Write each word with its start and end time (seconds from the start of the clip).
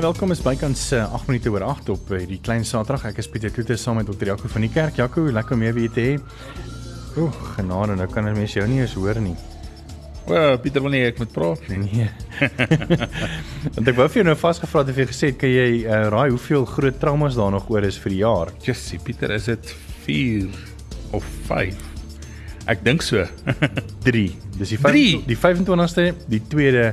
Baie 0.00 0.08
welkom 0.08 0.32
is 0.32 0.40
bykans 0.40 0.82
uh, 0.96 1.02
8 1.12 1.26
minute 1.28 1.50
oor 1.52 1.60
8 1.66 1.90
op 1.92 2.06
uh, 2.16 2.18
die 2.24 2.38
klein 2.40 2.62
Saterdag. 2.64 3.02
Ek 3.10 3.18
is 3.20 3.26
Pieter 3.28 3.50
Kloete 3.52 3.74
saam 3.76 3.98
met 4.00 4.06
Dr. 4.08 4.30
Jaco 4.30 4.48
van 4.48 4.64
die 4.64 4.70
kerk. 4.72 4.96
Jaco, 4.96 5.26
lekker 5.28 5.58
om 5.58 5.64
jou 5.66 5.72
weer 5.76 5.92
te 5.92 6.04
hê. 6.06 6.14
Oeg, 7.20 7.40
genade, 7.58 7.98
nou 8.00 8.06
kan 8.08 8.24
mense 8.32 8.56
jou 8.56 8.64
nie 8.70 8.80
eens 8.80 8.94
hoor 8.96 9.20
nie. 9.20 9.34
O, 10.22 10.30
well, 10.30 10.56
Pieter 10.64 10.80
wil 10.80 10.96
nie 10.96 11.02
ek 11.04 11.20
moet 11.20 11.34
praat 11.36 11.68
nie. 11.68 11.82
Nee. 11.84 12.08
Want 13.76 13.92
ek 13.92 14.00
wou 14.00 14.08
vir 14.08 14.22
jou 14.22 14.26
nou 14.30 14.38
vasgevra 14.40 14.86
het 14.86 14.94
of 14.94 15.02
jy 15.02 15.08
gesê 15.12 15.32
het 15.34 15.40
kan 15.44 15.52
jy 15.52 15.68
uh, 15.82 16.00
raai 16.16 16.30
hoeveel 16.30 16.64
groot 16.72 17.00
traumas 17.04 17.36
daar 17.36 17.52
nog 17.58 17.68
oor 17.68 17.84
is 17.90 18.00
vir 18.00 18.16
die 18.16 18.22
jaar? 18.22 18.56
Jessie, 18.64 19.02
Pieter, 19.04 19.36
is 19.36 19.52
dit 19.52 19.76
4 20.08 20.48
of 21.20 21.28
5? 21.52 21.88
Ek 22.72 22.88
dink 22.88 23.04
so. 23.04 23.28
3. 24.08 24.26
Dis 24.56 24.78
die 24.78 24.80
5 24.80 25.28
die 25.28 25.40
25ste, 25.44 26.14
die 26.32 26.40
2de 26.56 26.88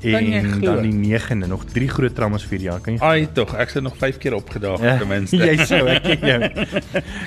en 0.00 0.60
dan 0.60 0.82
die 0.82 1.18
9de 1.18 1.48
nog 1.48 1.64
drie 1.64 1.88
groot 1.88 2.14
traumas 2.14 2.44
vir 2.44 2.64
jaar. 2.68 2.80
Kan 2.80 2.96
jy? 2.96 3.00
Ai 3.02 3.28
tog, 3.32 3.54
ek 3.54 3.74
het 3.74 3.82
nog 3.82 3.96
5 3.98 4.18
keer 4.22 4.34
opgedaag 4.38 4.82
ja, 4.82 4.96
ten 4.98 5.08
minste. 5.08 5.36
jy 5.50 5.56
sou, 5.64 5.84
ek 5.90 6.02
ken 6.06 6.26
jou. 6.32 6.40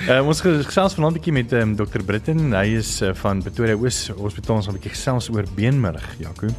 uh, 0.08 0.20
ons 0.26 0.40
gesels 0.40 0.98
vanaand 0.98 1.16
'n 1.16 1.18
bietjie 1.20 1.36
met 1.36 1.56
um, 1.60 1.76
Dr. 1.76 2.04
Britten. 2.04 2.52
Hy 2.56 2.76
is 2.80 3.00
uh, 3.02 3.14
van 3.22 3.42
Pretoria 3.42 3.76
Oos 3.76 4.08
Hospitaal. 4.16 4.62
Ons 4.62 4.70
gaan 4.70 4.76
'n 4.76 4.80
bietjie 4.80 4.96
gesels 4.96 5.30
oor 5.32 5.48
beenmerg, 5.56 6.06
Jaco. 6.18 6.52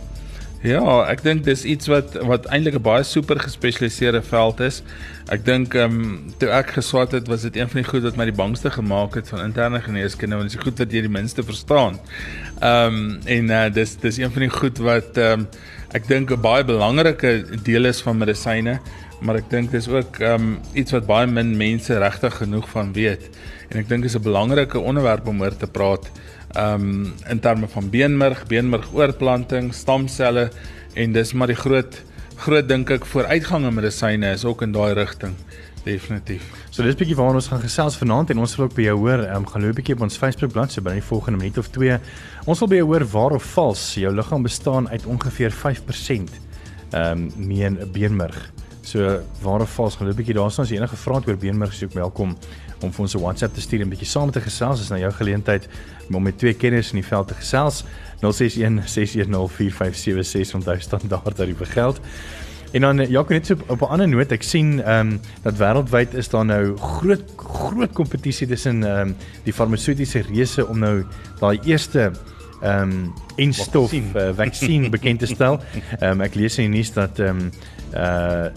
Ja, 0.63 0.79
ek 1.11 1.25
dink 1.25 1.41
dis 1.43 1.65
iets 1.67 1.89
wat 1.91 2.13
wat 2.23 2.45
eintlik 2.47 2.77
'n 2.77 2.83
baie 2.85 3.03
super 3.03 3.35
gespesialiseerde 3.35 4.21
veld 4.23 4.61
is. 4.63 4.79
Ek 5.27 5.43
dink 5.43 5.75
ehm 5.75 5.91
um, 5.91 6.33
toe 6.39 6.49
ek 6.55 6.71
geswat 6.79 7.11
het, 7.11 7.27
was 7.27 7.41
dit 7.43 7.57
een 7.59 7.67
van 7.67 7.81
die 7.81 7.89
goed 7.89 8.03
wat 8.07 8.15
my 8.15 8.25
die 8.25 8.37
bangste 8.37 8.71
gemaak 8.71 9.15
het 9.19 9.27
van 9.27 9.43
interne 9.43 9.81
geneeskunde, 9.81 10.35
want 10.39 10.47
dit 10.49 10.59
is 10.59 10.63
goed 10.63 10.79
wat 10.79 10.91
jy 10.91 11.01
die 11.03 11.11
minste 11.11 11.43
verstaan. 11.43 11.99
Ehm 12.61 12.95
um, 12.95 13.19
en 13.25 13.51
uh, 13.51 13.67
dis 13.73 13.97
dis 13.99 14.17
een 14.17 14.31
van 14.31 14.47
die 14.47 14.49
goed 14.49 14.77
wat 14.77 15.17
ehm 15.17 15.43
um, 15.43 15.47
ek 15.91 16.07
dink 16.07 16.31
'n 16.31 16.41
baie 16.41 16.63
belangrike 16.63 17.43
deel 17.63 17.85
is 17.85 18.01
van 18.01 18.17
medisyne, 18.17 18.79
maar 19.19 19.35
ek 19.35 19.49
dink 19.49 19.71
dis 19.71 19.87
ook 19.87 20.19
um 20.19 20.59
iets 20.73 20.91
wat 20.91 21.05
baie 21.05 21.27
min 21.27 21.57
mense 21.57 21.97
regtig 21.99 22.37
genoeg 22.39 22.69
van 22.69 22.93
weet. 22.93 23.29
En 23.69 23.79
ek 23.79 23.89
dink 23.89 24.03
dis 24.03 24.15
'n 24.15 24.23
belangrike 24.23 24.79
onderwerp 24.79 25.27
om 25.27 25.41
oor 25.41 25.57
te 25.57 25.67
praat 25.67 26.07
um 26.59 27.13
in 27.29 27.39
terme 27.39 27.67
van 27.67 27.89
beenmerg, 27.89 28.45
beenmergoortplanting, 28.47 29.73
stamselle 29.73 30.49
en 30.93 31.13
dis 31.15 31.33
maar 31.33 31.49
die 31.49 31.57
groot 31.57 32.01
groot 32.43 32.67
dink 32.67 32.91
ek 32.91 33.05
vooruitgang 33.07 33.67
in 33.69 33.75
medisyne 33.77 34.33
is 34.33 34.43
ook 34.45 34.63
in 34.65 34.73
daai 34.75 34.93
rigting 34.97 35.35
definitief. 35.83 36.45
So 36.71 36.83
dis 36.85 36.97
bietjie 36.99 37.17
waarna 37.19 37.41
ons 37.41 37.49
gaan 37.51 37.61
gesels 37.63 37.97
vanaand 37.99 38.31
en 38.33 38.41
ons 38.43 38.55
wil 38.57 38.67
ook 38.67 38.77
by 38.77 38.87
jou 38.87 38.97
hoor, 39.03 39.25
um, 39.35 39.47
gaan 39.49 39.65
loop 39.65 39.77
bietjie 39.79 39.97
op 39.97 40.05
ons 40.07 40.17
Facebook 40.19 40.53
bladsy 40.55 40.81
binne 40.81 41.01
die 41.01 41.07
volgende 41.07 41.41
minuut 41.41 41.59
of 41.59 41.69
2. 41.75 41.99
Ons 42.47 42.63
wil 42.63 42.71
by 42.71 42.81
jou 42.81 42.89
hoor 42.93 43.07
waar 43.13 43.37
of 43.39 43.51
vals 43.55 43.85
jou 43.99 44.13
liggaam 44.15 44.47
bestaan 44.47 44.89
uit 44.89 45.05
ongeveer 45.05 45.55
5% 45.63 46.41
ehm 46.93 47.23
um, 47.25 47.29
meen 47.37 47.79
beenmerg. 47.91 48.52
So 48.83 49.19
waar 49.41 49.61
of 49.61 49.73
vals 49.73 49.95
gaan 49.95 50.07
loop 50.07 50.17
bietjie 50.19 50.35
daarsonder 50.35 50.67
as 50.67 50.71
jy 50.73 50.77
enige 50.81 50.97
vrae 50.99 51.21
het 51.21 51.27
oor 51.31 51.37
beenmerg, 51.39 51.71
soek 51.73 51.93
welkom 51.95 52.33
om 52.83 52.91
vir 52.91 53.03
ons 53.05 53.15
'n 53.15 53.21
WhatsApp 53.23 53.53
te 53.55 53.61
stuur 53.61 53.81
en 53.81 53.89
bietjie 53.89 54.07
saam 54.07 54.31
te 54.31 54.41
gesels. 54.41 54.79
Dis 54.79 54.89
nou 54.89 54.99
jou 54.99 55.11
geleentheid 55.11 55.67
om 56.11 56.23
met 56.23 56.37
twee 56.37 56.53
kenners 56.53 56.91
in 56.91 56.99
die 56.99 57.07
veld 57.07 57.27
te 57.27 57.33
gesels. 57.33 57.85
061 58.19 58.89
610 58.89 59.49
4576 59.49 60.55
onthou 60.55 60.79
standaard 60.79 61.37
dat 61.37 61.47
dit 61.47 61.57
begeld. 61.57 62.01
En 62.73 62.81
dan 62.81 62.97
ja, 62.97 63.21
ek 63.21 63.29
net 63.29 63.45
so 63.45 63.55
op 63.67 63.81
'n 63.81 63.85
ander 63.85 64.07
noot, 64.07 64.31
ek 64.31 64.43
sien 64.43 64.83
ehm 64.83 65.13
um, 65.13 65.19
dat 65.43 65.57
wêreldwyd 65.57 66.13
is 66.13 66.29
daar 66.29 66.45
nou 66.45 66.77
groot 66.77 67.23
groot 67.37 67.93
kompetisie 67.93 68.47
tussen 68.47 68.83
ehm 68.83 69.07
um, 69.07 69.15
die 69.43 69.53
farmaseutiese 69.53 70.25
reuse 70.27 70.67
om 70.67 70.79
nou 70.79 71.05
daai 71.39 71.59
eerste 71.63 72.11
ehm 72.61 72.91
um, 72.91 73.13
enstof 73.35 73.93
uh, 73.93 74.29
vaksin 74.35 74.89
bekend 74.89 75.19
te 75.19 75.25
stel. 75.25 75.59
Ehm 75.99 76.11
um, 76.11 76.21
ek 76.21 76.35
lees 76.35 76.57
in 76.57 76.71
die 76.71 76.77
nuus 76.77 76.93
dat 76.93 77.19
ehm 77.19 77.39
um, 77.39 77.51
uh 77.95 78.49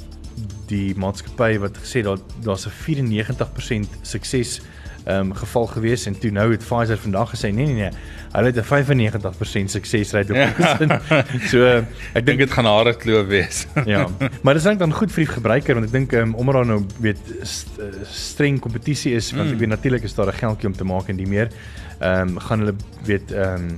die 0.69 0.95
maatskappy 0.97 1.59
wat 1.59 1.79
gesê 1.79 2.03
dat 2.03 2.23
daar's 2.45 2.67
'n 2.67 2.71
94% 2.71 3.99
sukses 4.03 4.61
um, 5.09 5.35
geval 5.35 5.67
gewees 5.67 6.07
en 6.07 6.19
toe 6.19 6.31
nou 6.31 6.51
het 6.51 6.65
Pfizer 6.65 6.99
vandag 6.99 7.31
gesê 7.35 7.53
nee 7.55 7.67
nee 7.67 7.75
nee 7.75 7.91
hulle 8.33 8.51
het 8.53 8.57
'n 8.57 9.65
95% 9.65 9.71
suksesrate 9.71 10.33
op 10.33 10.55
gesin. 10.55 10.91
so 11.51 11.85
ek 12.13 12.27
dink 12.27 12.39
dit 12.39 12.51
gaan 12.51 12.65
hare 12.65 12.97
kloof 12.97 13.27
wees. 13.27 13.67
ja. 13.93 14.09
Maar 14.43 14.55
dit 14.55 14.65
is 14.65 14.79
dan 14.79 14.93
goed 14.93 15.13
vir 15.13 15.25
die 15.25 15.33
gebruiker 15.33 15.75
want 15.75 15.87
ek 15.87 15.93
dink 15.93 16.13
um, 16.13 16.35
omdat 16.35 16.55
daar 16.55 16.67
nou 16.67 16.85
weet 17.01 17.19
st 17.43 17.69
streng 18.11 18.61
kompetisie 18.61 19.15
is 19.15 19.33
want 19.33 19.49
mm. 19.49 19.55
ek 19.55 19.59
weet 19.59 19.69
natuurlik 19.69 20.03
is 20.03 20.15
daar 20.15 20.27
'n 20.27 20.39
geldjie 20.43 20.69
om 20.69 20.77
te 20.77 20.85
maak 20.85 21.09
en 21.09 21.17
die 21.17 21.29
meer 21.29 21.49
ehm 21.99 22.29
um, 22.29 22.39
gaan 22.39 22.59
hulle 22.59 22.75
weet 23.05 23.33
ehm 23.33 23.55
um, 23.55 23.77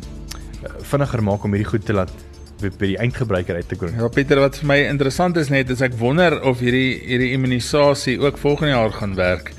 vinniger 0.82 1.22
maak 1.22 1.44
om 1.44 1.52
hierdie 1.52 1.70
goed 1.70 1.84
te 1.84 1.92
laat 1.92 2.12
by 2.60 2.90
die 2.92 2.98
eindgebruiker 2.98 3.58
uit 3.58 3.68
te 3.68 3.78
kom. 3.78 3.94
Ja 3.94 4.08
Pieter, 4.12 4.40
wat 4.42 4.58
vir 4.60 4.68
my 4.70 4.78
interessant 4.88 5.36
is 5.40 5.50
net 5.52 5.70
is 5.70 5.82
ek 5.84 5.96
wonder 6.00 6.40
of 6.48 6.62
hierdie 6.64 6.98
hierdie 7.06 7.32
immunisasie 7.36 8.18
ook 8.20 8.38
volgende 8.38 8.74
jaar 8.74 8.92
gaan 8.92 9.16
werk. 9.18 9.52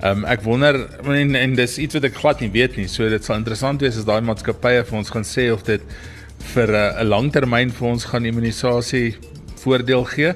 Ehm 0.00 0.24
um, 0.24 0.26
ek 0.28 0.44
wonder 0.44 0.80
en, 1.04 1.34
en 1.34 1.56
dis 1.56 1.78
iets 1.78 1.96
wat 1.98 2.08
ek 2.08 2.20
glad 2.20 2.44
nie 2.44 2.52
weet 2.52 2.76
nie. 2.76 2.88
So 2.88 3.08
dit 3.08 3.24
sal 3.24 3.40
interessant 3.40 3.84
wees 3.84 3.96
as 3.96 4.08
daai 4.08 4.20
maatskappye 4.24 4.84
vir 4.88 4.98
ons 4.98 5.12
gaan 5.12 5.24
sê 5.24 5.50
of 5.52 5.64
dit 5.68 5.82
vir 6.54 6.68
'n 6.68 7.00
uh, 7.00 7.08
langtermyn 7.08 7.72
vir 7.72 7.88
ons 7.88 8.04
gaan 8.04 8.24
immunisasie 8.24 9.16
voordeel 9.62 10.04
gee 10.04 10.34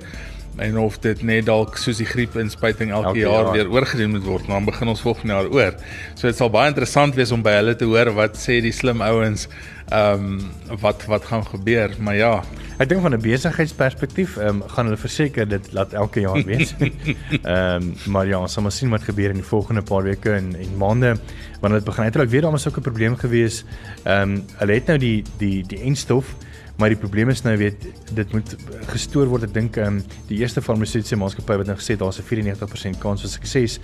en 0.56 0.78
of 0.78 0.99
dit 0.99 1.22
net 1.22 1.47
dalk 1.47 1.77
soos 1.81 2.00
die 2.03 2.06
griepinspuiting 2.06 2.91
elke, 2.91 3.06
elke 3.12 3.19
jaar, 3.19 3.44
jaar 3.44 3.53
weer 3.53 3.71
oorgedoen 3.71 4.11
moet 4.11 4.25
word, 4.25 4.47
dan 4.47 4.65
begin 4.65 4.88
ons 4.88 5.00
volgende 5.00 5.34
jaar 5.34 5.50
oor. 5.50 5.77
So 6.15 6.27
dit 6.27 6.37
sal 6.37 6.50
baie 6.50 6.72
interessant 6.72 7.15
wees 7.15 7.33
om 7.33 7.43
by 7.43 7.59
hulle 7.61 7.77
te 7.78 7.88
hoor 7.88 8.12
wat 8.16 8.38
sê 8.41 8.61
die 8.65 8.75
slim 8.75 9.05
ouens, 9.05 9.49
ehm 9.91 10.27
um, 10.27 10.77
wat 10.83 11.06
wat 11.11 11.25
gaan 11.27 11.47
gebeur, 11.47 11.94
maar 11.99 12.15
ja. 12.15 12.33
Ek 12.78 12.88
dink 12.88 13.03
van 13.03 13.15
'n 13.15 13.21
besigheidsperspektief, 13.21 14.37
ehm 14.37 14.62
um, 14.62 14.69
gaan 14.69 14.87
hulle 14.87 15.00
verseker 15.00 15.49
dit 15.49 15.72
laat 15.72 15.93
elke 15.93 16.21
jaar 16.21 16.44
wees. 16.44 16.75
Ehm 16.81 17.82
um, 17.82 17.94
maar 18.06 18.27
ja, 18.27 18.38
ons 18.38 18.53
sal 18.53 18.62
maar 18.62 18.72
sien 18.72 18.91
wat 18.91 19.03
gebeur 19.03 19.31
in 19.31 19.41
die 19.43 19.50
volgende 19.55 19.82
paar 19.82 20.03
weke 20.03 20.32
en 20.32 20.55
en 20.55 20.77
maande 20.77 21.17
wanneer 21.61 21.78
dit 21.78 21.88
begin. 21.88 22.05
Uiteraard 22.05 22.31
weer 22.31 22.43
daar 22.43 22.50
was 22.50 22.69
ook 22.69 22.77
'n 22.77 22.88
probleem 22.91 23.17
gewees. 23.17 23.65
Ehm 24.05 24.22
um, 24.22 24.44
hulle 24.59 24.72
het 24.72 24.87
nou 24.87 24.99
die 24.99 25.25
die 25.38 25.65
die 25.67 25.81
enstof 25.81 26.37
Maar 26.81 26.95
die 26.95 26.99
probleem 26.99 27.29
is 27.29 27.43
nou 27.45 27.53
weet 27.61 27.83
dit 28.17 28.31
moet 28.33 28.55
gestoor 28.89 29.29
word. 29.29 29.45
Ek 29.51 29.53
dink 29.53 29.77
ehm 29.77 29.99
um, 29.99 30.05
die 30.31 30.39
eerste 30.41 30.63
farmaseutiese 30.65 31.19
maatskappy 31.21 31.59
wat 31.61 31.69
nou 31.69 31.77
gesê 31.77 31.93
het 31.93 32.01
daar's 32.01 32.21
'n 32.23 32.25
94% 32.25 32.99
kans 33.03 33.21
vir 33.21 33.31
sukses. 33.31 33.81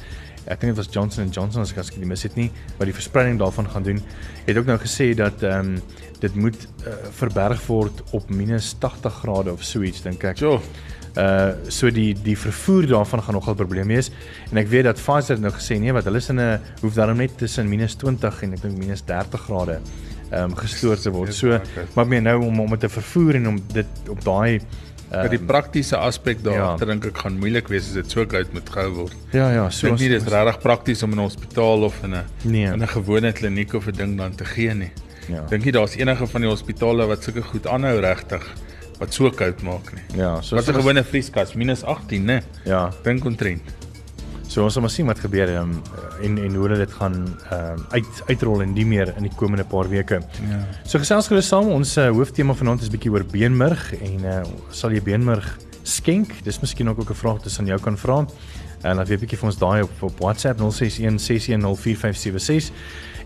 Ek 0.47 0.61
dink 0.61 0.73
dit 0.73 0.77
was 0.81 0.89
Johnson 0.95 1.29
& 1.31 1.37
Johnson 1.37 1.61
as 1.61 1.73
ek 1.77 1.99
nie 1.99 2.07
mis 2.07 2.23
het 2.23 2.37
nie, 2.37 2.51
wat 2.79 2.87
die 2.87 2.95
verspreiding 2.95 3.39
daarvan 3.39 3.69
gaan 3.69 3.83
doen. 3.83 4.01
Het 4.47 4.57
ook 4.57 4.67
nou 4.67 4.79
gesê 4.79 5.15
dat 5.15 5.43
ehm 5.43 5.77
um, 5.77 5.83
dit 6.21 6.34
moet 6.34 6.57
uh, 6.87 6.95
verberg 7.11 7.67
word 7.67 8.03
op 8.12 8.31
minus 8.31 8.75
80 8.79 9.13
grade 9.13 9.53
of 9.53 9.63
so 9.63 9.83
iets 9.83 10.01
dink 10.03 10.25
ek. 10.25 10.39
So 10.39 10.63
uh 11.17 11.53
so 11.69 11.91
die 11.91 12.15
die 12.15 12.37
vervoer 12.37 12.87
daarvan 12.87 13.23
gaan 13.23 13.34
nogal 13.34 13.55
'n 13.55 13.57
probleem 13.57 13.89
wees 13.89 14.11
en 14.51 14.57
ek 14.57 14.69
weet 14.69 14.84
dat 14.84 15.01
Pfizer 15.01 15.41
nou 15.41 15.53
gesê 15.53 15.78
nee 15.81 15.93
wat 15.93 16.05
hulle 16.05 16.19
is 16.19 16.28
in 16.28 16.41
'n 16.41 16.61
hoef 16.81 16.95
daarom 16.95 17.17
net 17.17 17.39
tussen 17.39 17.69
minus 17.69 17.95
20 17.95 18.43
en 18.43 18.53
ek 18.53 18.63
dink 18.63 18.78
minus 18.78 19.03
30 19.05 19.41
grade 19.41 19.81
ehm 20.31 20.50
um, 20.50 20.56
gestoor 20.56 20.97
te 20.97 21.10
word. 21.10 21.34
So 21.34 21.60
maar 21.94 22.06
meer 22.06 22.22
nou 22.22 22.42
om 22.44 22.60
om 22.60 22.70
dit 22.70 22.81
te 22.81 22.88
vervoer 22.88 23.34
en 23.34 23.48
om 23.48 23.62
dit 23.72 23.87
op 24.09 24.25
daai 24.25 24.60
Um, 25.06 25.28
die 25.31 25.38
praktiese 25.38 25.94
aspek 26.03 26.41
daar 26.42 26.56
ja. 26.59 26.70
dink 26.82 27.04
ek 27.06 27.20
gaan 27.22 27.37
moeilik 27.38 27.69
wees 27.70 27.84
as 27.87 27.94
dit 27.94 28.10
so 28.10 28.26
koud 28.26 28.50
moet 28.56 28.70
gehou 28.75 28.88
word. 28.97 29.15
Ja 29.31 29.53
ja, 29.54 29.69
so 29.70 29.92
nie 29.94 30.09
dis 30.10 30.26
regtig 30.26 30.59
prakties 30.65 31.04
om 31.06 31.15
in 31.15 31.20
'n 31.20 31.28
hospitaal 31.28 31.86
of 31.86 32.00
in 32.03 32.15
'n 32.15 32.25
nee. 32.42 32.66
in 32.66 32.82
'n 32.82 32.88
gewone 32.88 33.32
kliniek 33.32 33.75
of 33.75 33.86
'n 33.86 33.94
ding 33.94 34.16
dan 34.19 34.34
te 34.34 34.44
gee 34.44 34.75
nie. 34.75 34.91
Ja. 35.28 35.47
Dink 35.47 35.65
jy 35.65 35.70
daar's 35.70 35.94
enige 35.94 36.26
van 36.26 36.41
die 36.41 36.50
hospitale 36.50 37.06
wat 37.06 37.22
sulke 37.22 37.42
goed 37.42 37.66
aanhou 37.66 38.00
regtig 38.00 38.42
wat 38.98 39.15
so 39.15 39.31
koud 39.31 39.62
maak 39.62 39.94
nie. 39.94 40.19
Ja, 40.19 40.41
so 40.42 40.56
wat 40.56 40.69
'n 40.69 40.75
gewone 40.75 41.04
vrieskas 41.04 41.54
minus 41.54 41.84
18, 41.84 42.25
né? 42.25 42.42
Ja, 42.65 42.91
dink 43.03 43.25
omtrent. 43.25 43.62
So 44.56 44.65
ons 44.65 44.72
sal 44.72 44.87
maar 44.87 44.93
sien 44.94 45.05
wat 45.05 45.19
gebeur 45.21 45.50
um, 45.53 45.75
en 46.25 46.39
en 46.41 46.55
hoe 46.56 46.62
hulle 46.65 46.78
dit 46.81 46.93
gaan 46.97 47.17
um, 47.53 47.81
uit 47.93 48.21
uitrol 48.31 48.62
en 48.65 48.71
die 48.72 48.87
meer 48.89 49.11
in 49.19 49.27
die 49.28 49.34
komende 49.37 49.67
paar 49.69 49.84
weke. 49.93 50.25
Ja. 50.49 50.61
So 50.89 50.97
gesels 51.03 51.28
gerus 51.28 51.51
saam. 51.53 51.69
Ons 51.75 51.92
uh, 52.01 52.09
hooftema 52.16 52.57
vanaand 52.57 52.80
is 52.86 52.89
bietjie 52.89 53.13
oor 53.13 53.21
beenmerg 53.34 53.83
en 53.98 54.25
uh, 54.25 54.48
sal 54.72 54.97
jy 54.97 55.03
beenmerg 55.04 55.45
skenk? 55.84 56.41
Dis 56.48 56.57
miskien 56.65 56.89
ook 56.89 57.04
'n 57.04 57.21
vraag 57.21 57.36
wat 57.36 57.45
ons 57.53 57.60
aan 57.60 57.69
jou 57.69 57.80
kan 57.84 58.01
vra. 58.01 58.25
En 58.80 58.97
laat 58.97 59.09
weer 59.13 59.21
bietjie 59.21 59.36
vir 59.36 59.53
ons 59.53 59.60
daai 59.60 59.80
op 59.83 59.92
op 60.09 60.16
WhatsApp 60.25 60.57
0616104576. 60.65 62.72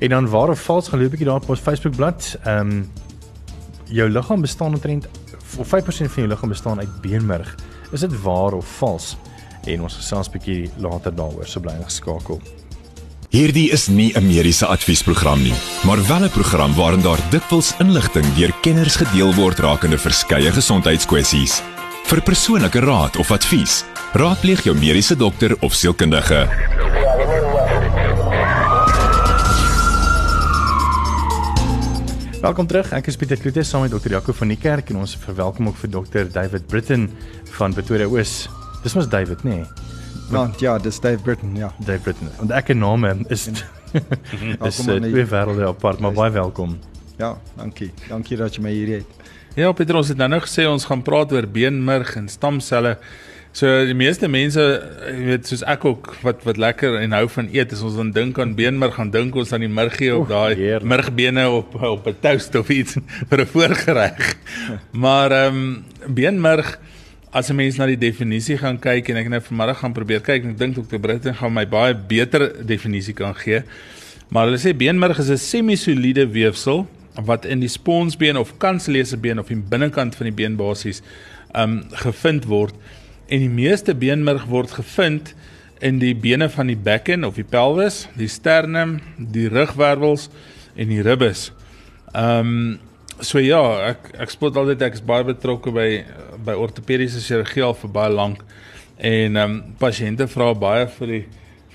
En 0.00 0.08
dan 0.10 0.26
waar 0.34 0.50
of 0.50 0.60
vals 0.66 0.88
gaan 0.88 0.98
loop 0.98 1.10
bietjie 1.14 1.30
daar 1.30 1.42
op 1.46 1.48
ons 1.48 1.60
Facebook 1.60 1.94
bladsy. 1.94 2.36
Ehm 2.42 2.66
um, 2.66 2.90
jou 3.86 4.10
liggaam 4.10 4.40
bestaan 4.40 4.74
omtrent 4.74 5.06
of 5.58 5.66
5% 5.66 6.10
van 6.10 6.22
jou 6.22 6.26
liggaam 6.26 6.48
bestaan 6.48 6.78
uit 6.78 7.00
beenmerg. 7.00 7.54
Is 7.92 8.00
dit 8.00 8.22
waar 8.22 8.52
of 8.52 8.76
vals? 8.78 9.16
En 9.66 9.82
ons 9.82 9.96
gesels 9.96 10.30
bietjie 10.32 10.70
later 10.78 11.14
daaroor 11.14 11.46
so 11.46 11.60
bly 11.60 11.76
geskakel. 11.84 12.40
Hierdie 13.30 13.70
is 13.70 13.86
nie 13.88 14.12
'n 14.16 14.26
mediese 14.26 14.66
adviesprogram 14.66 15.42
nie, 15.42 15.54
maar 15.86 16.02
wel 16.08 16.24
'n 16.24 16.30
program 16.30 16.74
waarin 16.74 17.02
daar 17.02 17.20
dikwels 17.30 17.74
inligting 17.78 18.26
deur 18.34 18.52
kenners 18.62 18.96
gedeel 18.96 19.34
word 19.34 19.58
rakende 19.58 19.98
verskeie 19.98 20.50
gesondheidskwessies. 20.52 21.62
Vir 22.04 22.20
persoonlike 22.22 22.80
raad 22.80 23.16
of 23.16 23.30
advies, 23.30 23.84
raadpleeg 24.12 24.64
jou 24.64 24.74
mediese 24.74 25.16
dokter 25.16 25.56
of 25.60 25.74
sielkundige. 25.74 26.48
Welkom 32.40 32.66
terug. 32.66 32.92
Ek 32.92 33.06
is 33.06 33.16
Pieter 33.16 33.36
Kloete 33.36 33.62
saam 33.62 33.82
met 33.84 33.90
Dr. 33.90 34.10
Jaco 34.10 34.32
van 34.32 34.48
die 34.48 34.56
kerk 34.56 34.88
en 34.90 34.96
ons 34.96 35.12
verwelkom 35.16 35.68
ook 35.68 35.76
vir 35.76 35.90
Dr. 35.90 36.24
David 36.32 36.66
Britton 36.66 37.10
van 37.44 37.72
Pretoria 37.72 38.06
Oos. 38.06 38.48
Dis 38.82 38.94
mos 38.96 39.08
David, 39.08 39.42
nê? 39.44 39.60
Nee? 39.60 39.88
Want 40.30 40.60
ja, 40.60 40.78
dis 40.78 41.00
Dave 41.00 41.18
Britton, 41.22 41.56
ja. 41.56 41.72
Dave 41.84 42.00
Britton. 42.00 42.28
Want 42.38 42.52
ek 42.54 42.70
en 42.72 42.78
name 42.78 43.10
is 43.28 43.48
is 44.68 44.78
uh, 44.86 45.00
twee 45.02 45.24
wêrelde 45.26 45.66
apart, 45.66 46.00
maar 46.00 46.14
baie 46.16 46.32
welkom. 46.32 46.78
Ja, 47.18 47.34
dankie. 47.58 47.90
Dankie 48.08 48.38
dat 48.40 48.54
jy 48.56 48.62
my 48.64 48.72
hier 48.72 48.92
het. 49.00 49.26
Ja, 49.58 49.72
Pieter, 49.76 49.98
ons 49.98 50.08
het 50.08 50.20
nou 50.20 50.30
nou 50.30 50.38
gesê 50.40 50.64
ons 50.70 50.86
gaan 50.88 51.02
praat 51.04 51.34
oor 51.34 51.48
beenmurg 51.50 52.14
en 52.16 52.30
stamselle. 52.30 52.94
So 53.52 53.66
die 53.84 53.96
meeste 53.98 54.30
mense, 54.30 54.62
jy 55.10 55.24
weet, 55.26 55.48
soos 55.50 55.64
ek 55.68 55.84
ook 55.90 56.12
wat 56.22 56.46
wat 56.46 56.60
lekker 56.62 57.00
en 57.02 57.16
hou 57.18 57.24
van 57.34 57.50
eet, 57.52 57.74
as 57.74 57.82
ons 57.84 57.98
dan 57.98 58.14
dink 58.14 58.38
aan 58.40 58.54
beenmurg, 58.56 58.94
gaan 58.96 59.10
dink 59.10 59.36
ons 59.36 59.52
aan 59.52 59.66
die 59.66 59.72
murgie 59.72 60.12
op 60.14 60.30
daai 60.30 60.78
murgbene 60.86 61.48
op 61.50 61.74
op 61.74 62.06
'n 62.06 62.16
toast 62.22 62.54
of 62.54 62.70
iets 62.70 62.96
vir 63.28 63.44
'n 63.44 63.50
voorgereg. 63.50 64.36
maar 64.92 65.34
ehm 65.34 65.58
um, 65.58 66.14
beenmurg 66.14 66.78
as 67.32 67.50
'n 67.50 67.56
mens 67.56 67.76
na 67.78 67.86
die 67.86 67.98
definisie 67.98 68.58
gaan 68.58 68.78
kyk 68.78 69.08
en 69.08 69.16
ek 69.16 69.28
nou 69.28 69.40
vanmiddag 69.40 69.78
gaan 69.78 69.92
probeer 69.92 70.20
kyk 70.20 70.44
ek 70.44 70.58
dink 70.58 70.74
Dr. 70.74 70.98
Britten 70.98 71.34
gaan 71.34 71.52
my 71.52 71.66
baie 71.66 71.94
beter 71.94 72.66
definisie 72.66 73.14
kan 73.14 73.34
gee. 73.34 73.62
Maar 74.30 74.46
hulle 74.46 74.58
sê 74.58 74.74
beenmurg 74.76 75.18
is 75.18 75.30
'n 75.30 75.36
semisoliede 75.36 76.26
weefsel 76.26 76.86
wat 77.14 77.44
in 77.44 77.60
die 77.60 77.68
sponsbeen 77.68 78.36
of 78.36 78.58
kanslesebeen 78.58 79.38
of 79.38 79.50
in 79.50 79.64
binnekant 79.68 80.14
van 80.14 80.24
die 80.24 80.34
been 80.34 80.56
basies 80.56 81.02
um 81.54 81.84
gevind 81.90 82.46
word 82.46 82.74
en 83.28 83.38
die 83.38 83.48
meeste 83.48 83.94
beenmurg 83.94 84.46
word 84.46 84.70
gevind 84.70 85.34
in 85.80 85.98
die 85.98 86.14
bene 86.14 86.48
van 86.48 86.66
die 86.66 86.76
bekken 86.76 87.24
of 87.24 87.34
die 87.34 87.44
pelvis, 87.44 88.08
die 88.16 88.28
sternum, 88.28 89.00
die 89.16 89.48
rugwervels 89.48 90.28
en 90.76 90.88
die 90.88 91.02
ribbes. 91.02 91.52
Um 92.14 92.78
so 93.22 93.38
ja, 93.42 93.60
ek 93.90 94.12
ek 94.26 94.30
spot 94.30 94.56
altyd 94.56 94.82
ek 94.82 94.98
is 94.98 95.04
baie 95.04 95.24
betrokke 95.24 95.72
by 95.74 95.88
by 96.44 96.56
ortopediese 96.56 97.20
chirurgie 97.24 97.64
al 97.64 97.76
vir 97.76 97.92
baie 97.92 98.12
lank 98.12 98.44
en 98.96 99.36
um 99.36 99.60
pasiënte 99.80 100.28
vra 100.28 100.52
baie 100.54 100.86
vir 100.98 101.14
die 101.14 101.24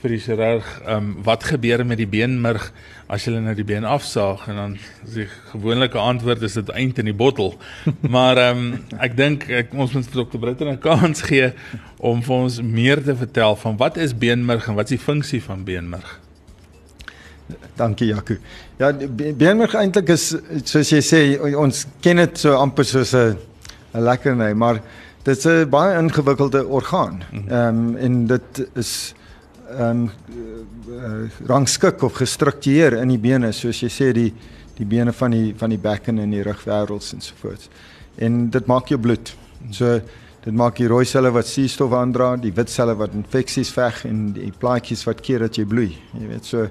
vir 0.05 0.13
die 0.13 0.21
chirurg, 0.21 0.67
ehm 0.85 0.97
um, 0.97 1.13
wat 1.25 1.47
gebeur 1.49 1.81
met 1.87 1.97
die 1.97 2.09
beenmurg 2.09 2.67
as 3.09 3.25
jy 3.25 3.39
nou 3.41 3.53
die 3.57 3.65
been 3.65 3.87
afsaag 3.89 4.43
en 4.51 4.59
dan 4.59 4.75
is 5.05 5.15
die 5.17 5.27
gewone 5.51 5.87
antwoord 5.89 6.43
is 6.45 6.57
dit 6.59 6.69
eind 6.77 6.99
in 7.01 7.09
die 7.09 7.15
bottel. 7.17 7.55
maar 8.15 8.37
ehm 8.37 8.61
um, 8.65 8.99
ek 9.01 9.17
dink 9.17 9.47
ek 9.49 9.73
ons 9.73 9.95
moet 9.97 10.05
vir 10.11 10.21
Dr. 10.21 10.41
Britten 10.43 10.69
'n 10.73 10.81
kans 10.83 11.25
gee 11.25 11.53
om 11.97 12.21
vir 12.21 12.35
ons 12.35 12.61
meer 12.61 13.01
te 13.01 13.15
vertel 13.15 13.57
van 13.63 13.81
wat 13.81 13.97
is 13.97 14.13
beenmurg 14.13 14.69
en 14.69 14.77
wat 14.77 14.91
is 14.91 14.99
die 14.99 15.05
funksie 15.07 15.41
van 15.41 15.65
beenmurg? 15.65 16.19
Dankie 17.75 18.07
Jaco. 18.07 18.35
Ja, 18.79 18.91
beenmurg 19.37 19.75
eintlik 19.77 20.09
is 20.15 20.31
soos 20.63 20.89
jy 20.89 21.01
sê 21.05 21.19
ons 21.55 21.83
ken 22.01 22.17
dit 22.23 22.39
so 22.41 22.55
amper 22.57 22.85
soos 22.85 23.13
'n 23.13 23.37
'n 23.93 24.01
lekker 24.01 24.35
nee, 24.35 24.53
maar 24.53 24.81
dit 25.23 25.37
is 25.37 25.45
'n 25.45 25.69
baie 25.69 25.97
ingewikkelde 25.97 26.65
orgaan. 26.65 27.23
Mhm. 27.31 27.49
Ehm 27.49 27.67
um, 27.67 27.95
en 27.97 28.27
dit 28.27 28.67
is 28.73 29.13
ehm 29.69 29.89
um, 29.89 30.11
uh, 30.89 31.29
rangskik 31.45 32.03
of 32.03 32.13
gestruktureer 32.13 32.93
in 32.93 33.07
die 33.07 33.19
bene 33.19 33.51
soos 33.51 33.79
jy 33.79 33.89
sê 33.89 34.11
die 34.13 34.33
die 34.75 34.85
bene 34.85 35.13
van 35.13 35.31
die 35.31 35.53
van 35.57 35.69
die 35.69 35.79
bekken 35.79 36.19
en 36.19 36.29
die 36.29 36.43
rugwervels 36.43 37.13
en 37.13 37.21
so 37.21 37.33
voort. 37.39 37.69
En 38.15 38.49
dit 38.49 38.65
maak 38.65 38.87
jou 38.87 38.99
bloed. 38.99 39.35
So 39.71 39.99
dit 40.45 40.53
maak 40.53 40.75
die 40.77 40.87
rooi 40.87 41.05
selle 41.05 41.31
wat 41.31 41.47
suurstof 41.47 41.93
aandra, 41.93 42.35
die 42.37 42.53
wit 42.53 42.69
selle 42.69 42.93
wat 42.95 43.13
infeksies 43.13 43.71
veg 43.73 44.03
en 44.05 44.33
die 44.33 44.51
plaatjies 44.59 45.03
wat 45.07 45.21
keer 45.21 45.39
dat 45.39 45.57
jy 45.57 45.65
bloei. 45.65 45.97
Jy 46.13 46.27
weet 46.27 46.45
so 46.45 46.67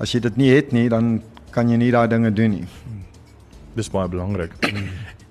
as 0.00 0.12
jy 0.12 0.20
dit 0.20 0.36
nie 0.36 0.50
het 0.52 0.72
nie, 0.72 0.88
dan 0.92 1.20
kan 1.54 1.70
jy 1.70 1.78
nie 1.80 1.92
daai 1.94 2.06
dinge 2.08 2.32
doen 2.36 2.58
nie. 2.58 2.66
Dis 3.76 3.92
baie 3.92 4.08
belangrik. 4.08 4.56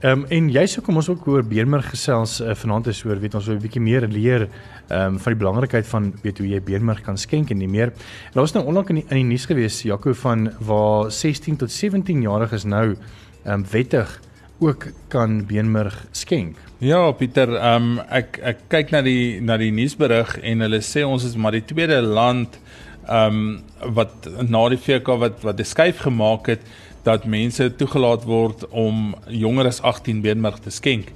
Ehm 0.05 0.21
um, 0.21 0.25
en 0.29 0.49
jy 0.53 0.61
sê 0.69 0.81
kom 0.85 0.99
ons 0.99 1.07
ook 1.09 1.23
oor 1.31 1.45
beenmerg 1.47 1.87
gesels 1.89 2.35
uh, 2.43 2.51
vanaand 2.53 2.91
is 2.91 2.99
oor 3.07 3.17
weet 3.17 3.37
ons 3.39 3.47
wil 3.47 3.55
'n 3.55 3.63
bietjie 3.63 3.81
meer 3.81 4.03
leer 4.11 4.43
ehm 4.45 5.15
um, 5.15 5.19
van 5.23 5.33
die 5.33 5.39
belangrikheid 5.39 5.87
van 5.87 6.11
weet 6.21 6.37
hoe 6.37 6.47
jy 6.47 6.59
beenmerg 6.61 7.01
kan 7.01 7.17
skenk 7.17 7.49
en 7.49 7.57
nie 7.57 7.67
meer. 7.67 7.93
Daar 8.33 8.43
was 8.43 8.53
nou 8.53 8.65
onlangs 8.65 8.89
in 8.89 8.95
die, 8.95 9.05
in 9.09 9.17
die 9.17 9.29
nuus 9.31 9.45
gewees 9.45 9.81
Jaco 9.81 10.13
van 10.13 10.51
waar 10.59 11.11
16 11.11 11.57
tot 11.57 11.71
17 11.71 12.21
jariges 12.21 12.65
nou 12.65 12.95
ehm 13.45 13.53
um, 13.53 13.65
wettig 13.71 14.19
ook 14.59 14.85
kan 15.07 15.45
beenmerg 15.45 16.05
skenk. 16.11 16.57
Ja, 16.77 17.11
Pieter, 17.11 17.55
ehm 17.55 17.97
um, 17.97 17.99
ek 18.09 18.39
ek 18.43 18.59
kyk 18.67 18.91
na 18.91 19.01
die 19.01 19.41
na 19.41 19.57
die 19.57 19.71
nuusberig 19.71 20.37
en 20.43 20.59
hulle 20.59 20.81
sê 20.81 21.05
ons 21.07 21.23
is 21.23 21.35
maar 21.35 21.55
die 21.55 21.65
tweede 21.65 22.01
land 22.01 22.59
ehm 23.07 23.37
um, 23.37 23.93
wat 23.93 24.29
na 24.49 24.69
die 24.69 24.81
VK 24.81 25.07
wat 25.21 25.41
wat 25.43 25.59
'n 25.59 25.63
skuif 25.65 25.97
gemaak 25.97 26.47
het 26.47 26.61
dat 27.03 27.25
mense 27.25 27.75
toegelaat 27.75 28.23
word 28.23 28.67
om 28.69 29.15
jonger 29.27 29.65
as 29.65 29.81
18 29.81 30.21
beenmerg 30.21 30.59
te 30.59 30.69
skenk. 30.69 31.11